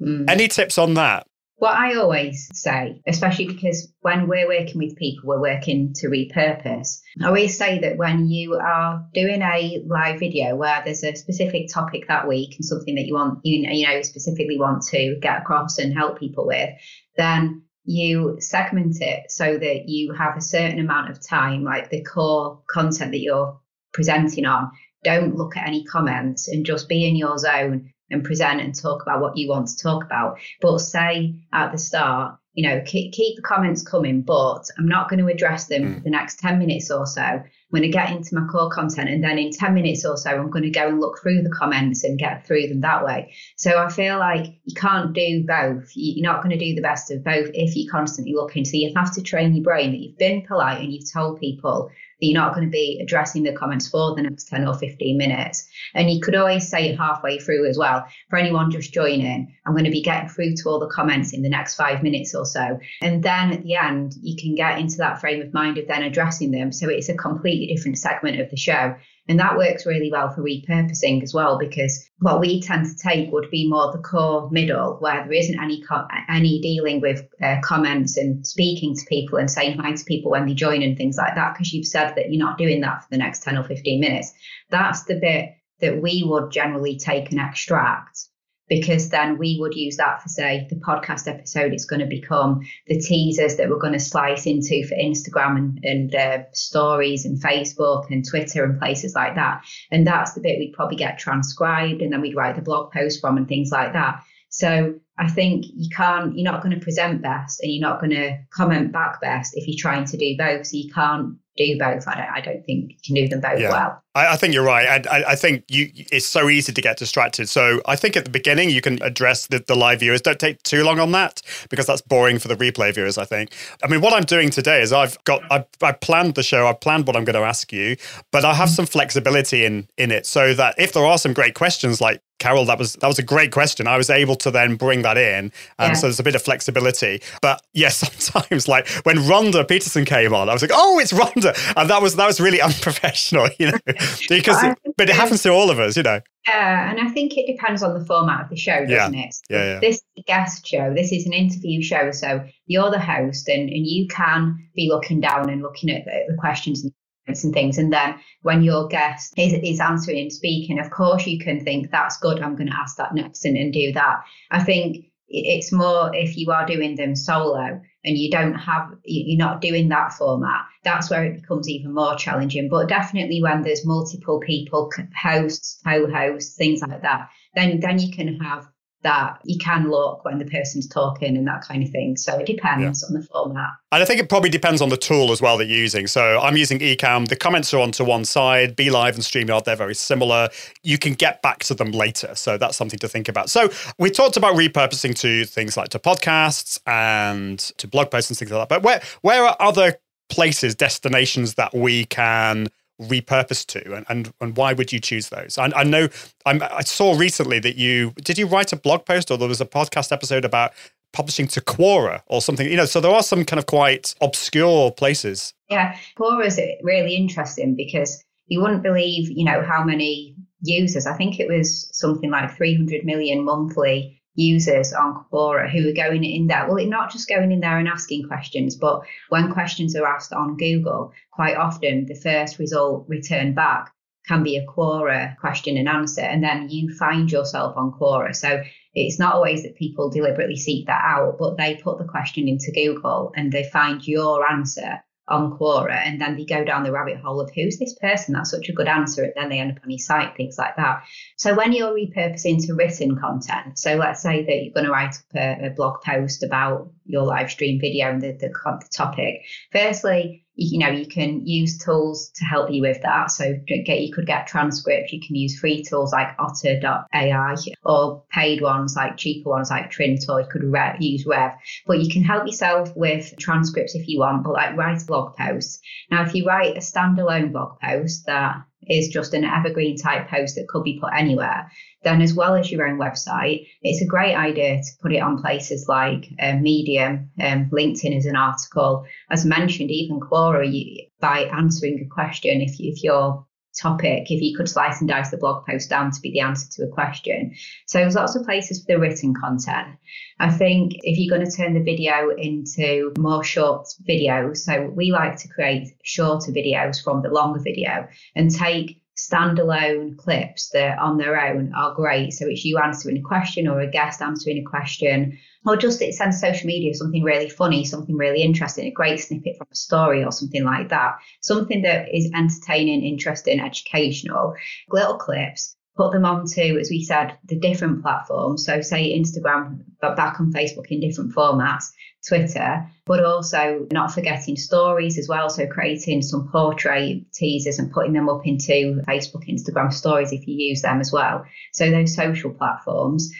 [0.00, 0.28] Mm.
[0.28, 1.26] Any tips on that?
[1.58, 7.00] What I always say, especially because when we're working with people, we're working to repurpose.
[7.22, 11.72] I always say that when you are doing a live video where there's a specific
[11.72, 15.38] topic that week and something that you want, you, you know, specifically want to get
[15.38, 16.68] across and help people with,
[17.16, 22.02] then you segment it so that you have a certain amount of time, like the
[22.02, 23.58] core content that you're
[23.94, 24.70] presenting on.
[25.04, 29.02] Don't look at any comments and just be in your zone and present and talk
[29.02, 30.38] about what you want to talk about.
[30.60, 35.10] But say at the start, you know, keep, keep the comments coming, but I'm not
[35.10, 35.94] going to address them hmm.
[35.94, 37.20] for the next 10 minutes or so.
[37.20, 39.10] I'm going to get into my core content.
[39.10, 41.50] And then in 10 minutes or so, I'm going to go and look through the
[41.50, 43.34] comments and get through them that way.
[43.56, 45.90] So I feel like you can't do both.
[45.94, 48.64] You- You're not going to do the best of both if you're constantly looking.
[48.64, 51.90] So you have to train your brain that you've been polite and you've told people
[52.20, 55.16] that you're not going to be addressing the comments for the next 10 or 15
[55.16, 55.68] minutes.
[55.94, 58.06] And you could always say it halfway through as well.
[58.30, 61.42] For anyone just joining, I'm going to be getting through to all the comments in
[61.42, 62.78] the next five minutes or so.
[63.02, 66.02] And then at the end, you can get into that frame of mind of then
[66.02, 66.72] addressing them.
[66.72, 68.96] So it's a completely different segment of the show.
[69.28, 73.32] And that works really well for repurposing as well, because what we tend to take
[73.32, 77.56] would be more the core middle, where there isn't any co- any dealing with uh,
[77.62, 81.16] comments and speaking to people and saying hi to people when they join and things
[81.16, 83.64] like that, because you've said that you're not doing that for the next 10 or
[83.64, 84.32] 15 minutes.
[84.70, 88.28] That's the bit that we would generally take and extract
[88.68, 91.72] because then we would use that for say the podcast episode.
[91.72, 95.84] It's going to become the teasers that we're going to slice into for instagram and,
[95.84, 99.62] and uh, stories and facebook and twitter and places like that.
[99.90, 103.20] And that's the bit we'd probably get transcribed and then we'd write the blog post
[103.20, 104.22] from and things like that.
[104.48, 108.10] So I think you can't, you're not going to present best and you're not going
[108.10, 110.66] to comment back best if you're trying to do both.
[110.66, 112.06] So you can't do both.
[112.06, 113.70] I don't, I don't think you can do them both yeah.
[113.70, 114.02] well.
[114.14, 115.06] I, I, think you're right.
[115.06, 117.48] I, I, think you it's so easy to get distracted.
[117.48, 120.22] So I think at the beginning you can address the, the live viewers.
[120.22, 123.18] Don't take too long on that because that's boring for the replay viewers.
[123.18, 123.52] I think.
[123.84, 126.66] I mean, what I'm doing today is I've got I, I planned the show.
[126.66, 127.96] I've planned what I'm going to ask you,
[128.32, 128.76] but I have mm.
[128.76, 132.66] some flexibility in in it so that if there are some great questions like Carol,
[132.66, 133.86] that was that was a great question.
[133.86, 135.92] I was able to then bring that in, and yeah.
[135.94, 137.22] so there's a bit of flexibility.
[137.40, 141.56] But yes, sometimes like when Rhonda Peterson came on, I was like, "Oh, it's Rhonda,"
[141.76, 143.78] and that was that was really unprofessional, you know,
[144.28, 146.20] because but, it, but it happens to all of us, you know.
[146.46, 149.24] Yeah, and I think it depends on the format of the show, doesn't yeah.
[149.24, 149.34] it?
[149.50, 149.80] Yeah, yeah.
[149.80, 154.06] This guest show, this is an interview show, so you're the host, and and you
[154.08, 156.92] can be looking down and looking at the, the questions and
[157.28, 157.78] and things.
[157.78, 161.90] And then when your guest is, is answering and speaking, of course, you can think,
[161.90, 164.22] that's good, I'm going to ask that next and, and do that.
[164.50, 169.38] I think it's more if you are doing them solo and you don't have, you're
[169.38, 172.68] not doing that format, that's where it becomes even more challenging.
[172.68, 178.12] But definitely when there's multiple people, hosts, co hosts, things like that, then, then you
[178.12, 178.68] can have
[179.06, 182.16] that you can look when the person's talking and that kind of thing.
[182.16, 183.06] So it depends yeah.
[183.06, 183.70] on the format.
[183.92, 186.08] And I think it probably depends on the tool as well that you're using.
[186.08, 187.28] So I'm using Ecamm.
[187.28, 188.74] The comments are onto one side.
[188.74, 190.48] Be Live and StreamYard, they're very similar.
[190.82, 192.34] You can get back to them later.
[192.34, 193.48] So that's something to think about.
[193.48, 198.36] So we talked about repurposing to things like to podcasts and to blog posts and
[198.36, 198.68] things like that.
[198.68, 199.94] But where where are other
[200.28, 202.66] places, destinations that we can
[203.00, 205.58] repurposed to and, and, and why would you choose those?
[205.58, 206.08] I, I know
[206.44, 209.60] I'm, i saw recently that you did you write a blog post or there was
[209.60, 210.72] a podcast episode about
[211.12, 212.68] publishing to quora or something?
[212.68, 215.54] You know so there are some kind of quite obscure places.
[215.68, 221.06] Yeah quora is really interesting because you wouldn't believe you know how many users.
[221.06, 226.22] I think it was something like 300 million monthly users on Quora who are going
[226.24, 226.66] in there.
[226.68, 230.56] Well, not just going in there and asking questions, but when questions are asked on
[230.56, 233.92] Google, quite often the first result returned back
[234.28, 238.34] can be a Quora question and answer, and then you find yourself on Quora.
[238.34, 238.62] So
[238.94, 242.72] it's not always that people deliberately seek that out, but they put the question into
[242.72, 247.18] Google and they find your answer on Quora and then they go down the rabbit
[247.18, 248.34] hole of who's this person?
[248.34, 249.24] That's such a good answer.
[249.24, 251.02] And then they end up on your site, things like that.
[251.36, 255.16] So when you're repurposing to written content, so let's say that you're going to write
[255.16, 259.42] up a, a blog post about your live stream video and the, the, the topic,
[259.72, 263.30] firstly, you know you can use tools to help you with that.
[263.30, 268.62] So get you could get transcripts you can use free tools like otter.ai or paid
[268.62, 271.52] ones like cheaper ones like trint or you could re- use rev.
[271.86, 275.80] But you can help yourself with transcripts if you want but like write blog post.
[276.10, 278.56] Now if you write a standalone blog post that
[278.88, 281.70] is just an evergreen type post that could be put anywhere,
[282.06, 285.42] then as well as your own website, it's a great idea to put it on
[285.42, 289.04] places like um, Medium, um, LinkedIn as an article.
[289.28, 293.44] As mentioned, even Quora, you, by answering a question, if, you, if you're
[293.76, 296.66] topic if you could slice and dice the blog post down to be the answer
[296.70, 297.54] to a question.
[297.86, 299.98] So there's lots of places for the written content.
[300.40, 305.12] I think if you're going to turn the video into more short videos, so we
[305.12, 311.16] like to create shorter videos from the longer video and take standalone clips that on
[311.16, 312.32] their own are great.
[312.32, 316.14] So it's you answering a question or a guest answering a question, or just it
[316.14, 320.22] sends social media something really funny, something really interesting, a great snippet from a story
[320.22, 321.16] or something like that.
[321.40, 324.54] Something that is entertaining, interesting, educational,
[324.90, 328.64] little clips put them onto, as we said, the different platforms.
[328.64, 331.86] So, say Instagram, but back on Facebook in different formats,
[332.28, 335.48] Twitter, but also not forgetting stories as well.
[335.48, 340.54] So, creating some portrait teasers and putting them up into Facebook, Instagram stories if you
[340.54, 341.44] use them as well.
[341.72, 343.30] So, those social platforms.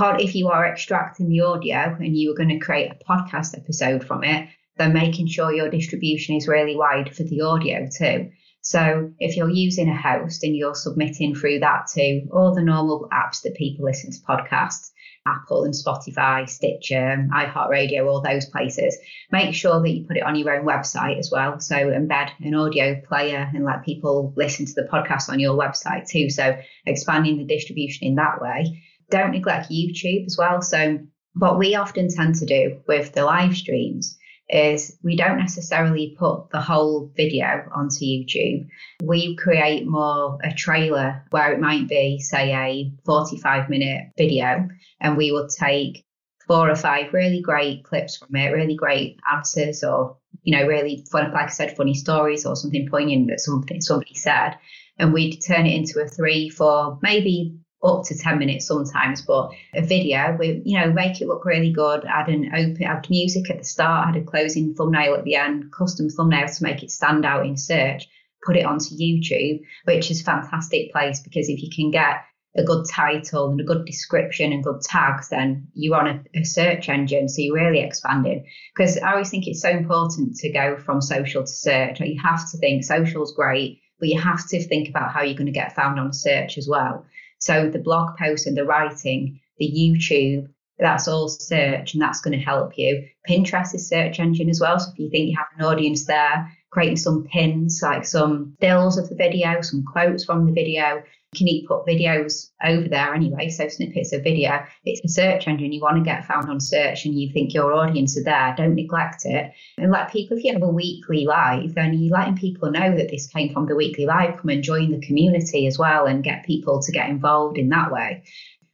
[0.00, 4.04] If you are extracting the audio and you are going to create a podcast episode
[4.04, 8.30] from it, then making sure your distribution is really wide for the audio too.
[8.68, 13.08] So if you're using a host and you're submitting through that to all the normal
[13.10, 14.90] apps that people listen to podcasts,
[15.24, 18.94] Apple and Spotify, Stitcher, iHeartRadio, all those places.
[19.32, 21.58] Make sure that you put it on your own website as well.
[21.60, 26.06] So embed an audio player and let people listen to the podcast on your website
[26.06, 26.28] too.
[26.28, 28.82] So expanding the distribution in that way.
[29.08, 30.60] Don't neglect YouTube as well.
[30.60, 30.98] So
[31.32, 34.17] what we often tend to do with the live streams
[34.48, 38.66] is we don't necessarily put the whole video onto YouTube.
[39.02, 44.68] We create more a trailer where it might be, say, a 45 minute video,
[45.00, 46.04] and we will take
[46.46, 51.04] four or five really great clips from it, really great answers, or you know, really
[51.10, 54.56] fun, like I said, funny stories or something poignant that something somebody said,
[54.98, 59.50] and we'd turn it into a three, four, maybe up to 10 minutes sometimes, but
[59.74, 63.50] a video, we, you know, make it look really good, add an open, add music
[63.50, 66.90] at the start, add a closing thumbnail at the end, custom thumbnails to make it
[66.90, 68.08] stand out in search,
[68.44, 72.24] put it onto YouTube, which is fantastic place because if you can get
[72.56, 76.44] a good title and a good description and good tags, then you're on a, a
[76.44, 77.28] search engine.
[77.28, 78.46] So you're really expanding.
[78.74, 82.00] Because I always think it's so important to go from social to search.
[82.00, 85.46] You have to think social's great, but you have to think about how you're going
[85.46, 87.06] to get found on search as well.
[87.38, 92.38] So the blog post and the writing, the YouTube, that's all search and that's going
[92.38, 93.06] to help you.
[93.28, 94.78] Pinterest is search engine as well.
[94.78, 98.98] So if you think you have an audience there, creating some pins, like some stills
[98.98, 101.02] of the video, some quotes from the video,
[101.34, 104.64] you can put videos over there anyway, so snippets of video.
[104.84, 105.72] It's a search engine.
[105.72, 108.54] You want to get found on search and you think your audience are there.
[108.56, 109.52] Don't neglect it.
[109.76, 113.10] And let people, if you have a weekly live, then you're letting people know that
[113.10, 114.38] this came from the weekly live.
[114.38, 117.92] Come and join the community as well and get people to get involved in that
[117.92, 118.22] way.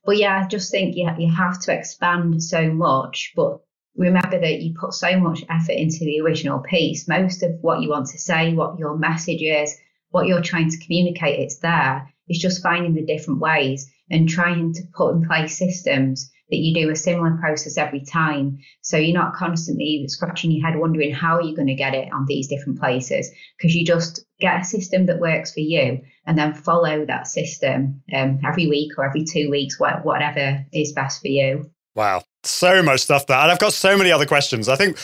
[0.04, 3.60] But yeah, I just think you, you have to expand so much, but
[3.96, 7.08] remember that you put so much effort into the original piece.
[7.08, 9.76] Most of what you want to say, what your message is,
[10.10, 12.12] what you're trying to communicate, it's there.
[12.28, 16.74] It's just finding the different ways and trying to put in place systems that you
[16.74, 18.58] do a similar process every time.
[18.82, 22.26] So you're not constantly scratching your head wondering how you're going to get it on
[22.26, 26.54] these different places because you just get a system that works for you and then
[26.54, 31.70] follow that system um, every week or every two weeks, whatever is best for you.
[31.94, 32.24] Wow.
[32.42, 33.38] So much stuff there.
[33.38, 34.68] And I've got so many other questions.
[34.68, 34.98] I think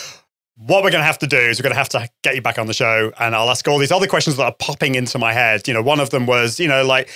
[0.57, 2.43] what we're going to have to do is we're going to have to get you
[2.43, 5.19] back on the show and I'll ask all these other questions that are popping into
[5.19, 5.67] my head.
[5.67, 7.09] You know, one of them was, you know, like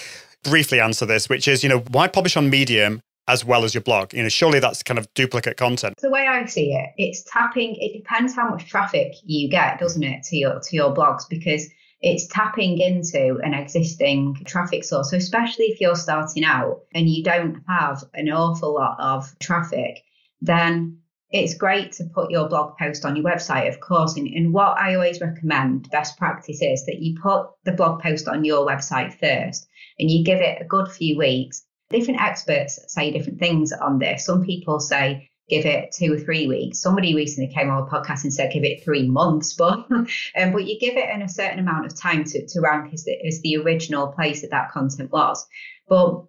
[0.44, 3.82] briefly answer this, which is, you know, why publish on Medium as well as your
[3.82, 4.12] blog?
[4.12, 5.96] You know, surely that's kind of duplicate content.
[6.00, 10.02] The way I see it, it's tapping, it depends how much traffic you get, doesn't
[10.02, 11.68] it, to your to your blogs because
[12.00, 15.10] it's tapping into an existing traffic source.
[15.10, 20.02] So especially if you're starting out and you don't have an awful lot of traffic,
[20.42, 20.98] then
[21.30, 24.16] it's great to put your blog post on your website, of course.
[24.16, 28.28] And, and, what I always recommend, best practice is that you put the blog post
[28.28, 29.66] on your website first
[29.98, 31.64] and you give it a good few weeks.
[31.90, 34.26] Different experts say different things on this.
[34.26, 36.80] Some people say give it two or three weeks.
[36.80, 40.06] Somebody recently came on a podcast and said give it three months, but um,
[40.52, 43.16] but you give it in a certain amount of time to, to rank as the,
[43.26, 45.46] as the original place that that content was.
[45.88, 46.24] But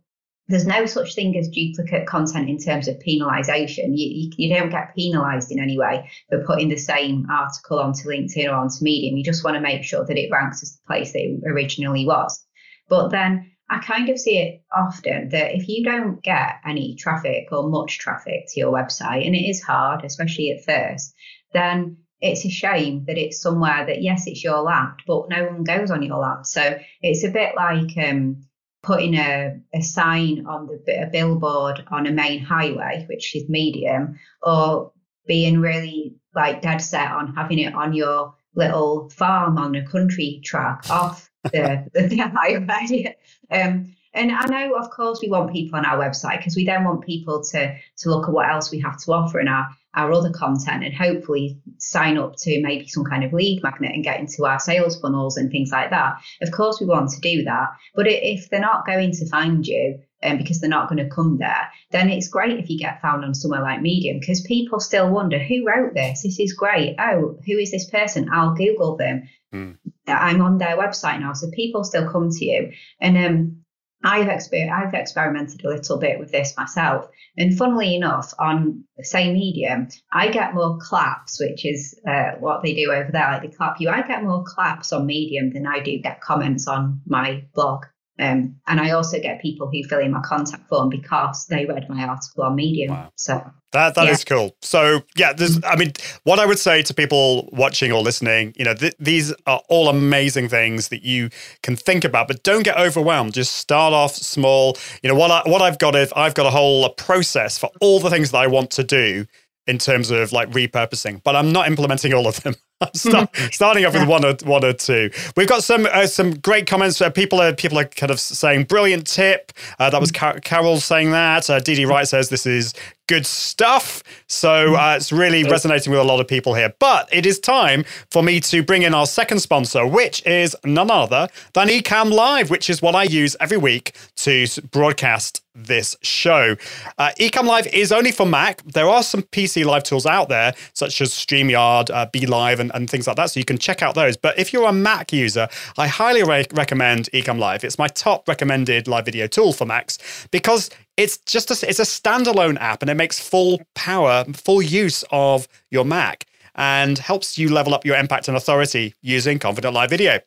[0.48, 3.98] there's no such thing as duplicate content in terms of penalisation.
[3.98, 8.08] You, you, you, don't get penalised in any way for putting the same article onto
[8.08, 9.18] LinkedIn or onto Medium.
[9.18, 12.06] You just want to make sure that it ranks as the place that it originally
[12.06, 12.46] was.
[12.90, 17.48] But then I kind of see it often that if you don't get any traffic
[17.52, 21.14] or much traffic to your website, and it is hard, especially at first,
[21.54, 25.64] then it's a shame that it's somewhere that, yes, it's your land, but no one
[25.64, 26.46] goes on your land.
[26.46, 28.46] So it's a bit like, um,
[28.86, 34.20] putting a, a sign on the a billboard on a main highway, which is medium,
[34.44, 34.92] or
[35.28, 40.40] being really like dead set on having it on your little farm on a country
[40.46, 43.16] track off the, the, the highway.
[43.52, 46.86] Um, and I know, of course, we want people on our website because we then
[46.86, 50.12] want people to to look at what else we have to offer in our our
[50.12, 54.20] other content and hopefully sign up to maybe some kind of lead magnet and get
[54.20, 56.16] into our sales funnels and things like that.
[56.42, 57.70] Of course, we want to do that.
[57.94, 61.38] But if they're not going to find you, um, because they're not going to come
[61.38, 65.10] there, then it's great if you get found on somewhere like Medium because people still
[65.10, 66.24] wonder who wrote this.
[66.24, 66.96] This is great.
[67.00, 68.30] Oh, who is this person?
[68.32, 69.30] I'll Google them.
[69.54, 69.78] Mm.
[70.08, 72.72] I'm on their website now, so people still come to you.
[73.00, 73.66] And um,
[74.04, 79.34] I've exper- I've experimented a little bit with this myself, and funnily enough, on say
[79.34, 83.48] Medium, I get more claps, which is uh, what they do over there, like they
[83.48, 83.90] clap you.
[83.90, 87.86] I get more claps on Medium than I do get comments on my blog.
[88.18, 91.90] Um, and I also get people who fill in my contact form because they read
[91.90, 92.92] my article on Medium.
[92.92, 93.12] Wow.
[93.16, 93.42] So
[93.74, 94.12] That that Yeah.
[94.12, 94.56] is cool.
[94.62, 95.60] So yeah, there's.
[95.66, 95.92] I mean,
[96.24, 99.90] what I would say to people watching or listening, you know, th- these are all
[99.90, 101.30] amazing things that you
[101.62, 103.34] can think about, but don't get overwhelmed.
[103.34, 104.78] Just start off small.
[105.04, 105.30] You know what?
[105.32, 108.38] I, what I've got is I've got a whole process for all the things that
[108.38, 109.26] I want to do
[109.68, 112.56] in terms of like repurposing, but I'm not implementing all of them.
[112.94, 115.10] Start, starting off with one or one or two.
[115.36, 117.02] We've got some uh, some great comments.
[117.02, 119.52] Uh, people are people are kind of saying brilliant tip.
[119.80, 121.50] Uh, that was Car- Carol saying that.
[121.50, 122.74] Uh, Dee Wright says this is
[123.08, 124.04] good stuff.
[124.28, 126.74] So uh, it's really resonating with a lot of people here.
[126.80, 130.90] But it is time for me to bring in our second sponsor, which is none
[130.90, 136.56] other than Ecamm Live, which is what I use every week to broadcast this show.
[136.98, 138.62] Uh, Ecamm Live is only for Mac.
[138.64, 142.90] There are some PC live tools out there, such as StreamYard, uh, BeLive, and, and
[142.90, 143.32] things like that.
[143.32, 144.18] So you can check out those.
[144.18, 145.48] But if you're a Mac user,
[145.78, 147.64] I highly re- recommend Ecamm Live.
[147.64, 151.84] It's my top recommended live video tool for Macs because it's just a, it's a
[151.84, 156.26] standalone app and it makes full power, full use of your Mac
[156.56, 160.20] and helps you level up your impact and authority using Confident Live Video.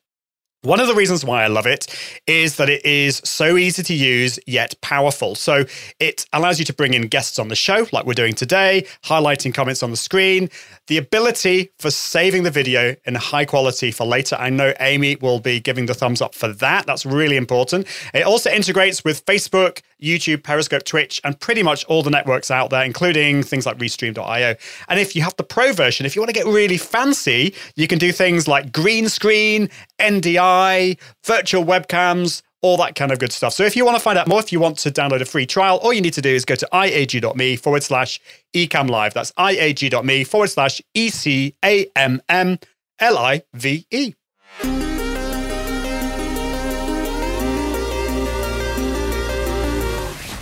[0.63, 1.87] One of the reasons why I love it
[2.27, 5.37] is that it is so easy to use yet powerful.
[5.37, 5.65] So
[6.01, 9.55] it allows you to bring in guests on the show, like we're doing today, highlighting
[9.55, 10.51] comments on the screen,
[10.89, 14.35] the ability for saving the video in high quality for later.
[14.35, 16.87] I know Amy will be giving the thumbs up for that.
[16.87, 17.87] That's really important.
[18.13, 22.71] It also integrates with Facebook, YouTube, Periscope, Twitch, and pretty much all the networks out
[22.71, 24.55] there, including things like Restream.io.
[24.89, 27.87] And if you have the pro version, if you want to get really fancy, you
[27.87, 29.69] can do things like green screen,
[29.99, 33.53] NDI, virtual webcams, all that kind of good stuff.
[33.53, 35.47] So if you want to find out more, if you want to download a free
[35.47, 38.21] trial, all you need to do is go to iag.me forward slash
[38.55, 39.15] ecamm live.
[39.15, 42.59] That's iag.me forward slash E C A M M
[42.99, 44.15] L I V E.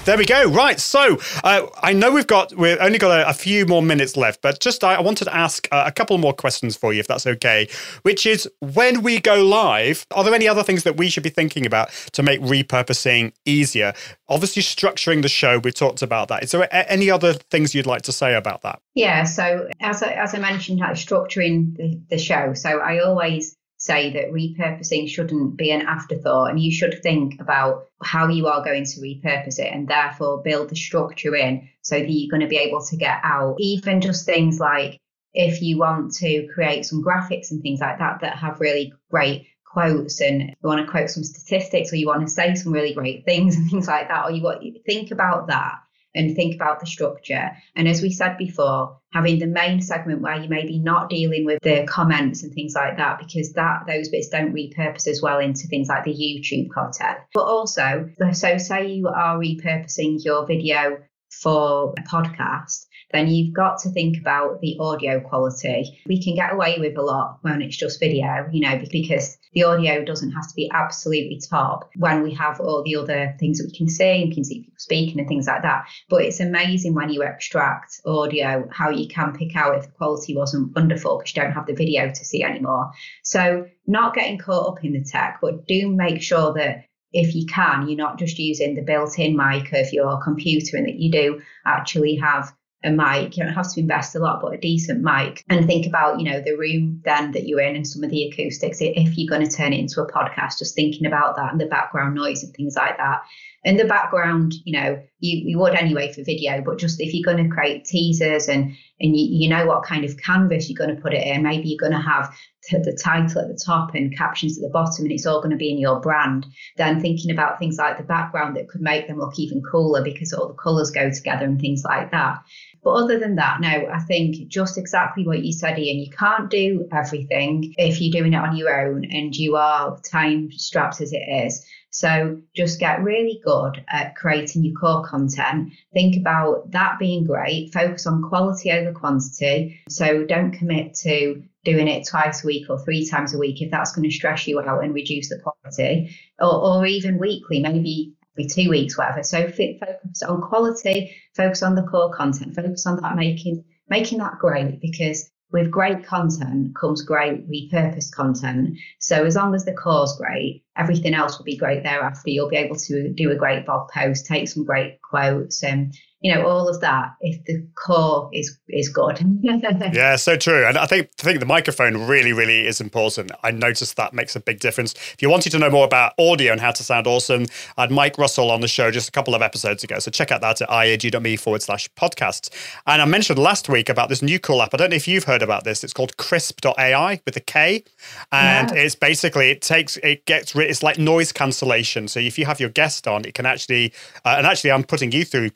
[0.06, 0.48] There we go.
[0.48, 0.78] Right.
[0.78, 4.40] So uh, I know we've got we've only got a, a few more minutes left,
[4.40, 7.08] but just I, I wanted to ask uh, a couple more questions for you, if
[7.08, 7.68] that's okay.
[8.02, 11.28] Which is when we go live, are there any other things that we should be
[11.28, 13.94] thinking about to make repurposing easier?
[14.28, 15.58] Obviously, structuring the show.
[15.58, 16.44] We talked about that.
[16.44, 18.80] Is there a- any other things you'd like to say about that?
[18.94, 22.54] Yeah, so as I, as I mentioned, like structuring the, the show.
[22.54, 23.56] So I always
[23.86, 28.64] say that repurposing shouldn't be an afterthought, and you should think about how you are
[28.64, 32.48] going to repurpose it, and therefore build the structure in so that you're going to
[32.48, 33.56] be able to get out.
[33.58, 35.00] Even just things like
[35.32, 39.46] if you want to create some graphics and things like that that have really great
[39.64, 42.94] quotes and you want to quote some statistics or you want to say some really
[42.94, 45.74] great things and things like that or you want to think about that
[46.16, 47.50] and think about the structure.
[47.76, 51.60] And as we said before, having the main segment where you maybe not dealing with
[51.62, 55.68] the comments and things like that, because that those bits don't repurpose as well into
[55.68, 57.18] things like the YouTube content.
[57.32, 60.98] But also, so say you are repurposing your video
[61.30, 66.00] for a podcast, then you've got to think about the audio quality.
[66.06, 69.64] We can get away with a lot when it's just video, you know, because the
[69.64, 73.70] audio doesn't have to be absolutely top when we have all the other things that
[73.70, 75.86] we can see and can see people speaking and things like that.
[76.08, 80.36] But it's amazing when you extract audio how you can pick out if the quality
[80.36, 82.90] wasn't wonderful because you don't have the video to see anymore.
[83.22, 87.46] So, not getting caught up in the tech, but do make sure that if you
[87.46, 91.10] can, you're not just using the built in mic of your computer and that you
[91.10, 92.52] do actually have
[92.84, 93.36] a mic.
[93.36, 95.44] You don't have to invest a lot, but a decent mic.
[95.48, 98.28] And think about, you know, the room then that you're in and some of the
[98.28, 98.78] acoustics.
[98.80, 101.66] If you're going to turn it into a podcast, just thinking about that and the
[101.66, 103.22] background noise and things like that.
[103.64, 107.24] And the background, you know, you, you would anyway for video, but just if you're
[107.24, 110.94] going to create teasers and and you, you know what kind of canvas you're going
[110.94, 112.34] to put it in, maybe you're going to have
[112.70, 115.56] the title at the top and captions at the bottom, and it's all going to
[115.56, 116.46] be in your brand.
[116.76, 120.32] Then thinking about things like the background that could make them look even cooler because
[120.32, 122.38] all the colours go together and things like that.
[122.82, 125.98] But other than that, no, I think just exactly what you said, Ian.
[125.98, 130.50] You can't do everything if you're doing it on your own and you are time
[130.52, 131.66] strapped as it is.
[131.90, 135.72] So just get really good at creating your core content.
[135.94, 137.72] Think about that being great.
[137.72, 139.80] Focus on quality over quantity.
[139.88, 143.70] So don't commit to doing it twice a week or three times a week if
[143.70, 148.14] that's going to stress you out and reduce the quality, or, or even weekly, maybe
[148.36, 149.22] every two weeks, whatever.
[149.22, 154.38] So focus on quality, focus on the core content, focus on that making making that
[154.38, 158.78] great because with great content comes great repurposed content.
[158.98, 162.30] So as long as the core's great, everything else will be great thereafter.
[162.30, 166.34] You'll be able to do a great blog post, take some great quotes, and you
[166.34, 169.20] know, all of that if the core is is good.
[169.92, 170.66] yeah, so true.
[170.66, 173.30] And I think I think the microphone really, really is important.
[173.42, 174.94] I noticed that makes a big difference.
[174.94, 177.46] If you wanted to know more about audio and how to sound awesome,
[177.76, 179.98] I had Mike Russell on the show just a couple of episodes ago.
[179.98, 182.48] So check out that at iag.me forward slash podcasts.
[182.86, 184.72] And I mentioned last week about this new cool app.
[184.72, 185.84] I don't know if you've heard about this.
[185.84, 187.84] It's called krisp.ai with a K.
[188.32, 188.82] And yeah.
[188.82, 192.08] it's basically it takes it gets it's like noise cancellation.
[192.08, 193.92] So if you have your guest on, it can actually
[194.24, 195.50] uh, and actually I'm putting you through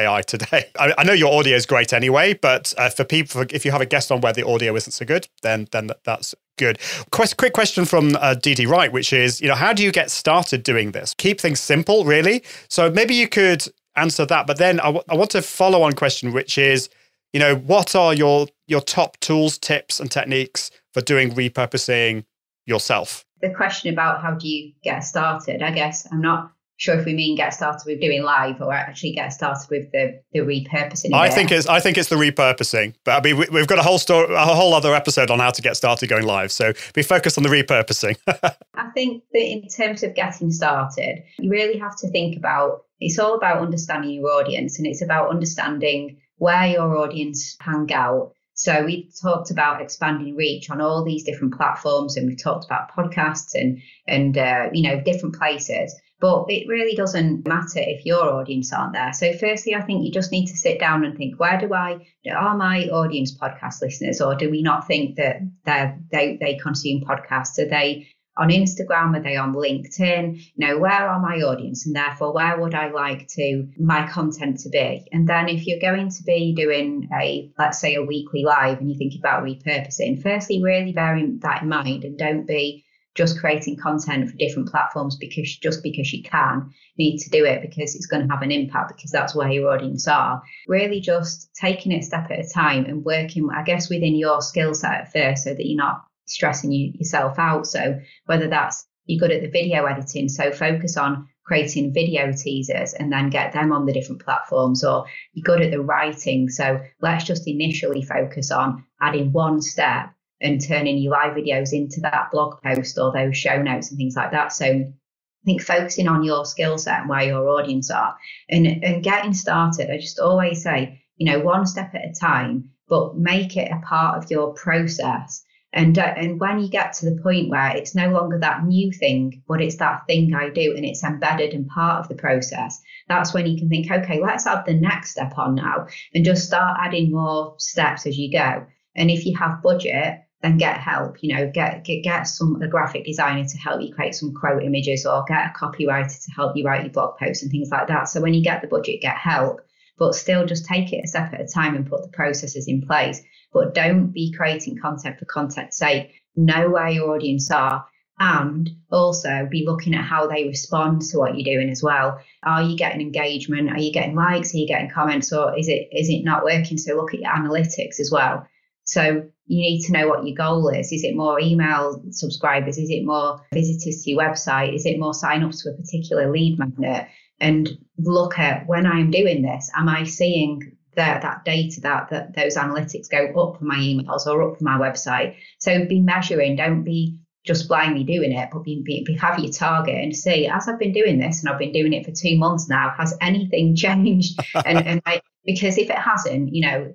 [0.00, 0.64] krisp.ai today.
[0.78, 3.80] I, I know your audio is great anyway, but uh, for people, if you have
[3.80, 6.78] a guest on where the audio isn't so good, then then that's good.
[7.10, 10.10] Quest, quick question from uh, DD Wright, which is, you know, how do you get
[10.10, 11.14] started doing this?
[11.14, 12.42] Keep things simple, really.
[12.68, 13.64] So maybe you could
[13.96, 16.88] answer that, but then I, w- I want to follow on question, which is,
[17.32, 22.24] you know, what are your your top tools, tips, and techniques for doing repurposing
[22.66, 23.24] yourself?
[23.40, 27.12] The question about how do you get started, I guess I'm not sure if we
[27.12, 31.12] mean get started with doing live or actually get started with the the repurposing.
[31.12, 33.82] I think it's I think it's the repurposing, but I mean we, have got a
[33.82, 36.50] whole story, a whole other episode on how to get started going live.
[36.50, 38.16] So be focused on the repurposing.
[38.74, 42.84] I think that in terms of getting started, you really have to think about.
[42.98, 48.32] It's all about understanding your audience, and it's about understanding where your audience hang out.
[48.54, 52.90] So we talked about expanding reach on all these different platforms, and we talked about
[52.90, 55.94] podcasts and and uh, you know different places.
[56.20, 59.12] But it really doesn't matter if your audience aren't there.
[59.12, 62.06] So, firstly, I think you just need to sit down and think, where do I,
[62.30, 67.58] are my audience podcast listeners, or do we not think that they they consume podcasts?
[67.58, 68.06] Are they
[68.36, 69.16] on Instagram?
[69.16, 70.36] Are they on LinkedIn?
[70.54, 71.86] You know, where are my audience?
[71.86, 75.06] And therefore, where would I like to my content to be?
[75.12, 78.90] And then if you're going to be doing a, let's say, a weekly live and
[78.90, 82.84] you think about repurposing, firstly, really bearing that in mind and don't be
[83.14, 87.60] just creating content for different platforms because just because you can need to do it
[87.60, 90.42] because it's going to have an impact because that's where your audience are.
[90.68, 94.40] Really just taking it a step at a time and working i guess within your
[94.40, 97.66] skill set at first so that you're not stressing you, yourself out.
[97.66, 102.94] So whether that's you're good at the video editing so focus on creating video teasers
[102.94, 106.80] and then get them on the different platforms or you're good at the writing so
[107.00, 110.10] let's just initially focus on adding one step
[110.40, 114.16] and turning your live videos into that blog post or those show notes and things
[114.16, 114.52] like that.
[114.52, 118.16] So I think focusing on your skill set and where your audience are
[118.48, 122.70] and, and getting started, I just always say, you know, one step at a time,
[122.88, 125.44] but make it a part of your process.
[125.72, 128.90] And, uh, and when you get to the point where it's no longer that new
[128.90, 132.80] thing, but it's that thing I do and it's embedded and part of the process,
[133.08, 136.46] that's when you can think, okay, let's add the next step on now and just
[136.46, 138.66] start adding more steps as you go.
[138.96, 141.22] And if you have budget, then get help.
[141.22, 144.62] You know, get get get some a graphic designer to help you create some quote
[144.62, 147.88] images, or get a copywriter to help you write your blog posts and things like
[147.88, 148.08] that.
[148.08, 149.60] So when you get the budget, get help,
[149.98, 152.82] but still just take it a step at a time and put the processes in
[152.82, 153.22] place.
[153.52, 156.14] But don't be creating content for content's sake.
[156.36, 157.86] Know where your audience are.
[158.22, 162.20] And also be looking at how they respond to what you're doing as well.
[162.42, 163.70] Are you getting engagement?
[163.70, 164.52] Are you getting likes?
[164.52, 165.32] Are you getting comments?
[165.32, 166.76] Or is it is it not working?
[166.76, 168.46] So look at your analytics as well
[168.90, 170.90] so you need to know what your goal is.
[170.90, 172.76] Is it more email subscribers?
[172.76, 174.74] Is it more visitors to your website?
[174.74, 177.06] Is it more sign-ups to a particular lead magnet?
[177.38, 182.34] And look at when I'm doing this, am I seeing that that data that that
[182.34, 185.36] those analytics go up for my emails or up for my website?
[185.60, 186.56] So be measuring.
[186.56, 187.16] Don't be
[187.46, 190.92] just blindly doing it, but be, be, have your target and see, as I've been
[190.92, 194.40] doing this and I've been doing it for two months now, has anything changed?
[194.66, 196.92] and, and I, because if it hasn't, you know,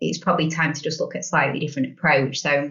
[0.00, 2.40] it's probably time to just look at a slightly different approach.
[2.40, 2.70] So,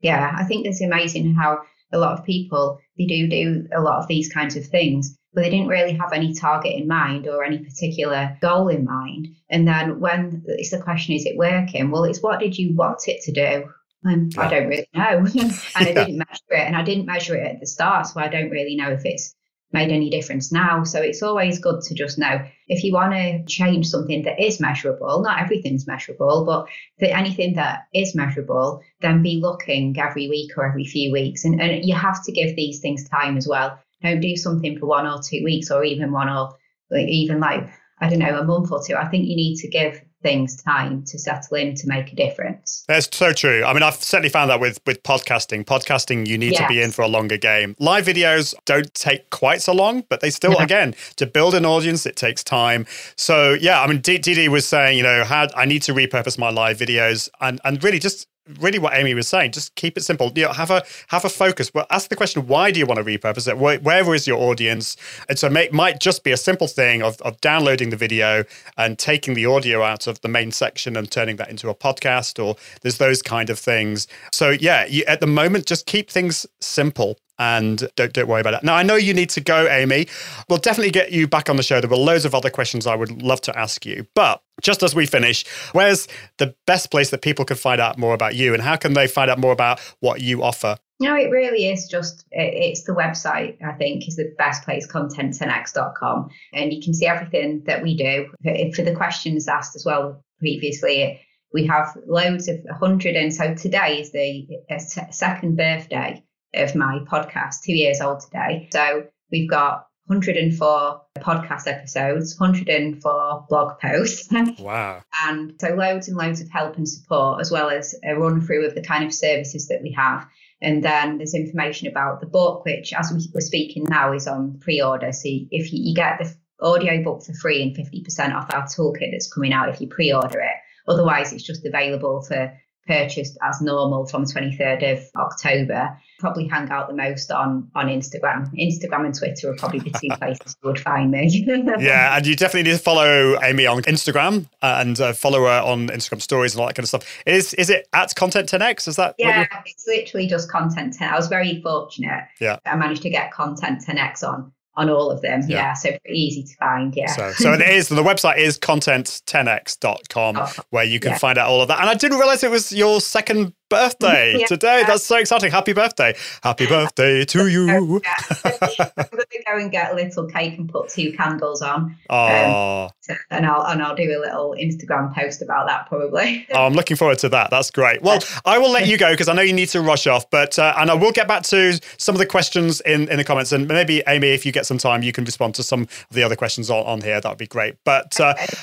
[0.00, 1.62] yeah, I think it's amazing how
[1.92, 5.42] a lot of people they do do a lot of these kinds of things, but
[5.42, 9.28] they didn't really have any target in mind or any particular goal in mind.
[9.50, 11.90] And then when it's the question, is it working?
[11.90, 13.68] Well, it's what did you want it to do?
[14.04, 15.18] And I don't really know.
[15.18, 15.52] and yeah.
[15.74, 18.50] I didn't measure it, and I didn't measure it at the start, so I don't
[18.50, 19.34] really know if it's
[19.72, 20.84] made any difference now.
[20.84, 24.60] So it's always good to just know if you want to change something that is
[24.60, 26.68] measurable, not everything's measurable, but
[27.00, 31.44] anything that is measurable, then be looking every week or every few weeks.
[31.44, 33.78] And, and you have to give these things time as well.
[34.02, 36.56] Don't do something for one or two weeks or even one or
[36.96, 37.68] even like,
[38.00, 38.94] I don't know, a month or two.
[38.94, 42.84] I think you need to give things time to settle in to make a difference.
[42.88, 43.62] That's so true.
[43.62, 45.64] I mean, I've certainly found that with with podcasting.
[45.64, 46.62] Podcasting, you need yes.
[46.62, 47.76] to be in for a longer game.
[47.78, 52.06] Live videos don't take quite so long, but they still, again, to build an audience,
[52.06, 52.86] it takes time.
[53.16, 56.50] So yeah, I mean, Didi was saying, you know, how I need to repurpose my
[56.50, 58.26] live videos and and really just
[58.60, 59.52] really what Amy was saying.
[59.52, 60.32] Just keep it simple.
[60.34, 61.72] You know, have a have a focus.
[61.72, 63.58] Well, ask the question: Why do you want to repurpose it?
[63.58, 64.96] Where, where is your audience?
[65.28, 68.44] And so it might just be a simple thing of, of downloading the video
[68.76, 72.42] and taking the audio out of the main section and turning that into a podcast,
[72.42, 74.06] or there's those kind of things.
[74.32, 78.54] So yeah, you, at the moment, just keep things simple and don't don't worry about
[78.54, 78.62] it.
[78.62, 80.06] Now I know you need to go, Amy.
[80.48, 81.80] We'll definitely get you back on the show.
[81.80, 84.94] There were loads of other questions I would love to ask you, but just as
[84.94, 86.08] we finish, where's
[86.38, 89.06] the best place that people can find out more about you, and how can they
[89.06, 90.76] find out more about what you offer?
[91.00, 96.28] No, it really is just, it's the website, I think, is the best place, content10x.com.
[96.52, 98.26] And you can see everything that we do.
[98.74, 101.20] For the questions asked as well previously,
[101.52, 103.16] we have loads of 100.
[103.16, 104.78] And so today is the uh,
[105.10, 106.22] second birthday
[106.54, 108.68] of my podcast, two years old today.
[108.72, 114.28] So we've got 104 podcast episodes, 104 blog posts.
[114.58, 115.02] Wow.
[115.26, 118.66] and so loads and loads of help and support, as well as a run through
[118.66, 120.26] of the kind of services that we have.
[120.60, 124.58] And then there's information about the book, which, as we were speaking now, is on
[124.60, 125.12] pre order.
[125.12, 126.34] So if you, you get the
[126.64, 130.12] audio book for free and 50% off our toolkit that's coming out if you pre
[130.12, 130.54] order it.
[130.86, 132.52] Otherwise, it's just available for
[132.86, 135.96] purchased as normal from 23rd of October.
[136.18, 138.50] Probably hang out the most on on Instagram.
[138.54, 141.28] Instagram and Twitter are probably the two places you would find me.
[141.78, 145.88] yeah, and you definitely need to follow Amy on Instagram and uh, follow her on
[145.88, 147.22] Instagram stories and all that kind of stuff.
[147.26, 148.88] Is is it at Content 10x?
[148.88, 149.14] Is that?
[149.18, 151.08] Yeah, it's literally just Content 10.
[151.08, 152.24] I was very fortunate.
[152.40, 155.42] Yeah, I managed to get Content 10x on on all of them.
[155.42, 155.56] Yeah.
[155.56, 155.72] yeah.
[155.74, 156.94] So pretty easy to find.
[156.94, 157.06] Yeah.
[157.06, 157.88] So, so it is.
[157.88, 161.18] The website is content10x.com oh, where you can yeah.
[161.18, 161.80] find out all of that.
[161.80, 164.46] And I didn't realize it was your second birthday yeah.
[164.46, 164.84] today.
[164.86, 165.50] That's so exciting.
[165.50, 166.14] Happy birthday.
[166.42, 167.70] Happy birthday to you.
[167.70, 171.96] I'm going to go and get a little cake and put two candles on.
[172.10, 172.84] Oh.
[172.84, 176.46] Um, and I'll and I'll do a little Instagram post about that probably.
[176.54, 177.50] oh, I'm looking forward to that.
[177.50, 178.02] That's great.
[178.02, 180.58] Well, I will let you go because I know you need to rush off, but
[180.58, 183.52] uh, and I will get back to some of the questions in in the comments
[183.52, 186.22] and maybe Amy, if you get some time, you can respond to some of the
[186.22, 187.20] other questions on, on here.
[187.20, 187.76] That would be great.
[187.84, 188.56] But uh, okay.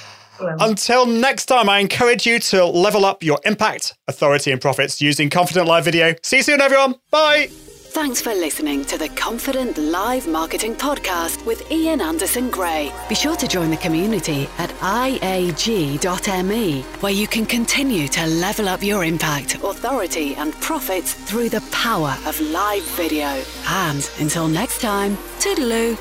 [0.59, 5.29] Until next time, I encourage you to level up your impact, authority, and profits using
[5.29, 6.15] Confident Live Video.
[6.23, 6.95] See you soon, everyone.
[7.11, 7.49] Bye.
[7.93, 12.89] Thanks for listening to the Confident Live Marketing Podcast with Ian Anderson Gray.
[13.09, 18.81] Be sure to join the community at iag.me, where you can continue to level up
[18.81, 23.43] your impact, authority, and profits through the power of live video.
[23.67, 25.97] And until next time, toodaloo.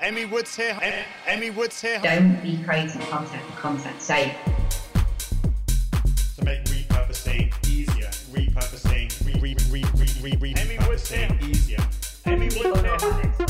[0.00, 0.78] Amy Woods here.
[1.26, 1.98] Amy Woods here.
[2.00, 4.32] Don't be creating content for content's sake.
[6.36, 8.06] To make repurposing easier.
[8.30, 9.26] Repurposing.
[9.26, 11.28] Re, re, re, re, re, re, Amy Woods here.
[11.42, 11.78] Easier.
[12.26, 13.47] Amy Woods here.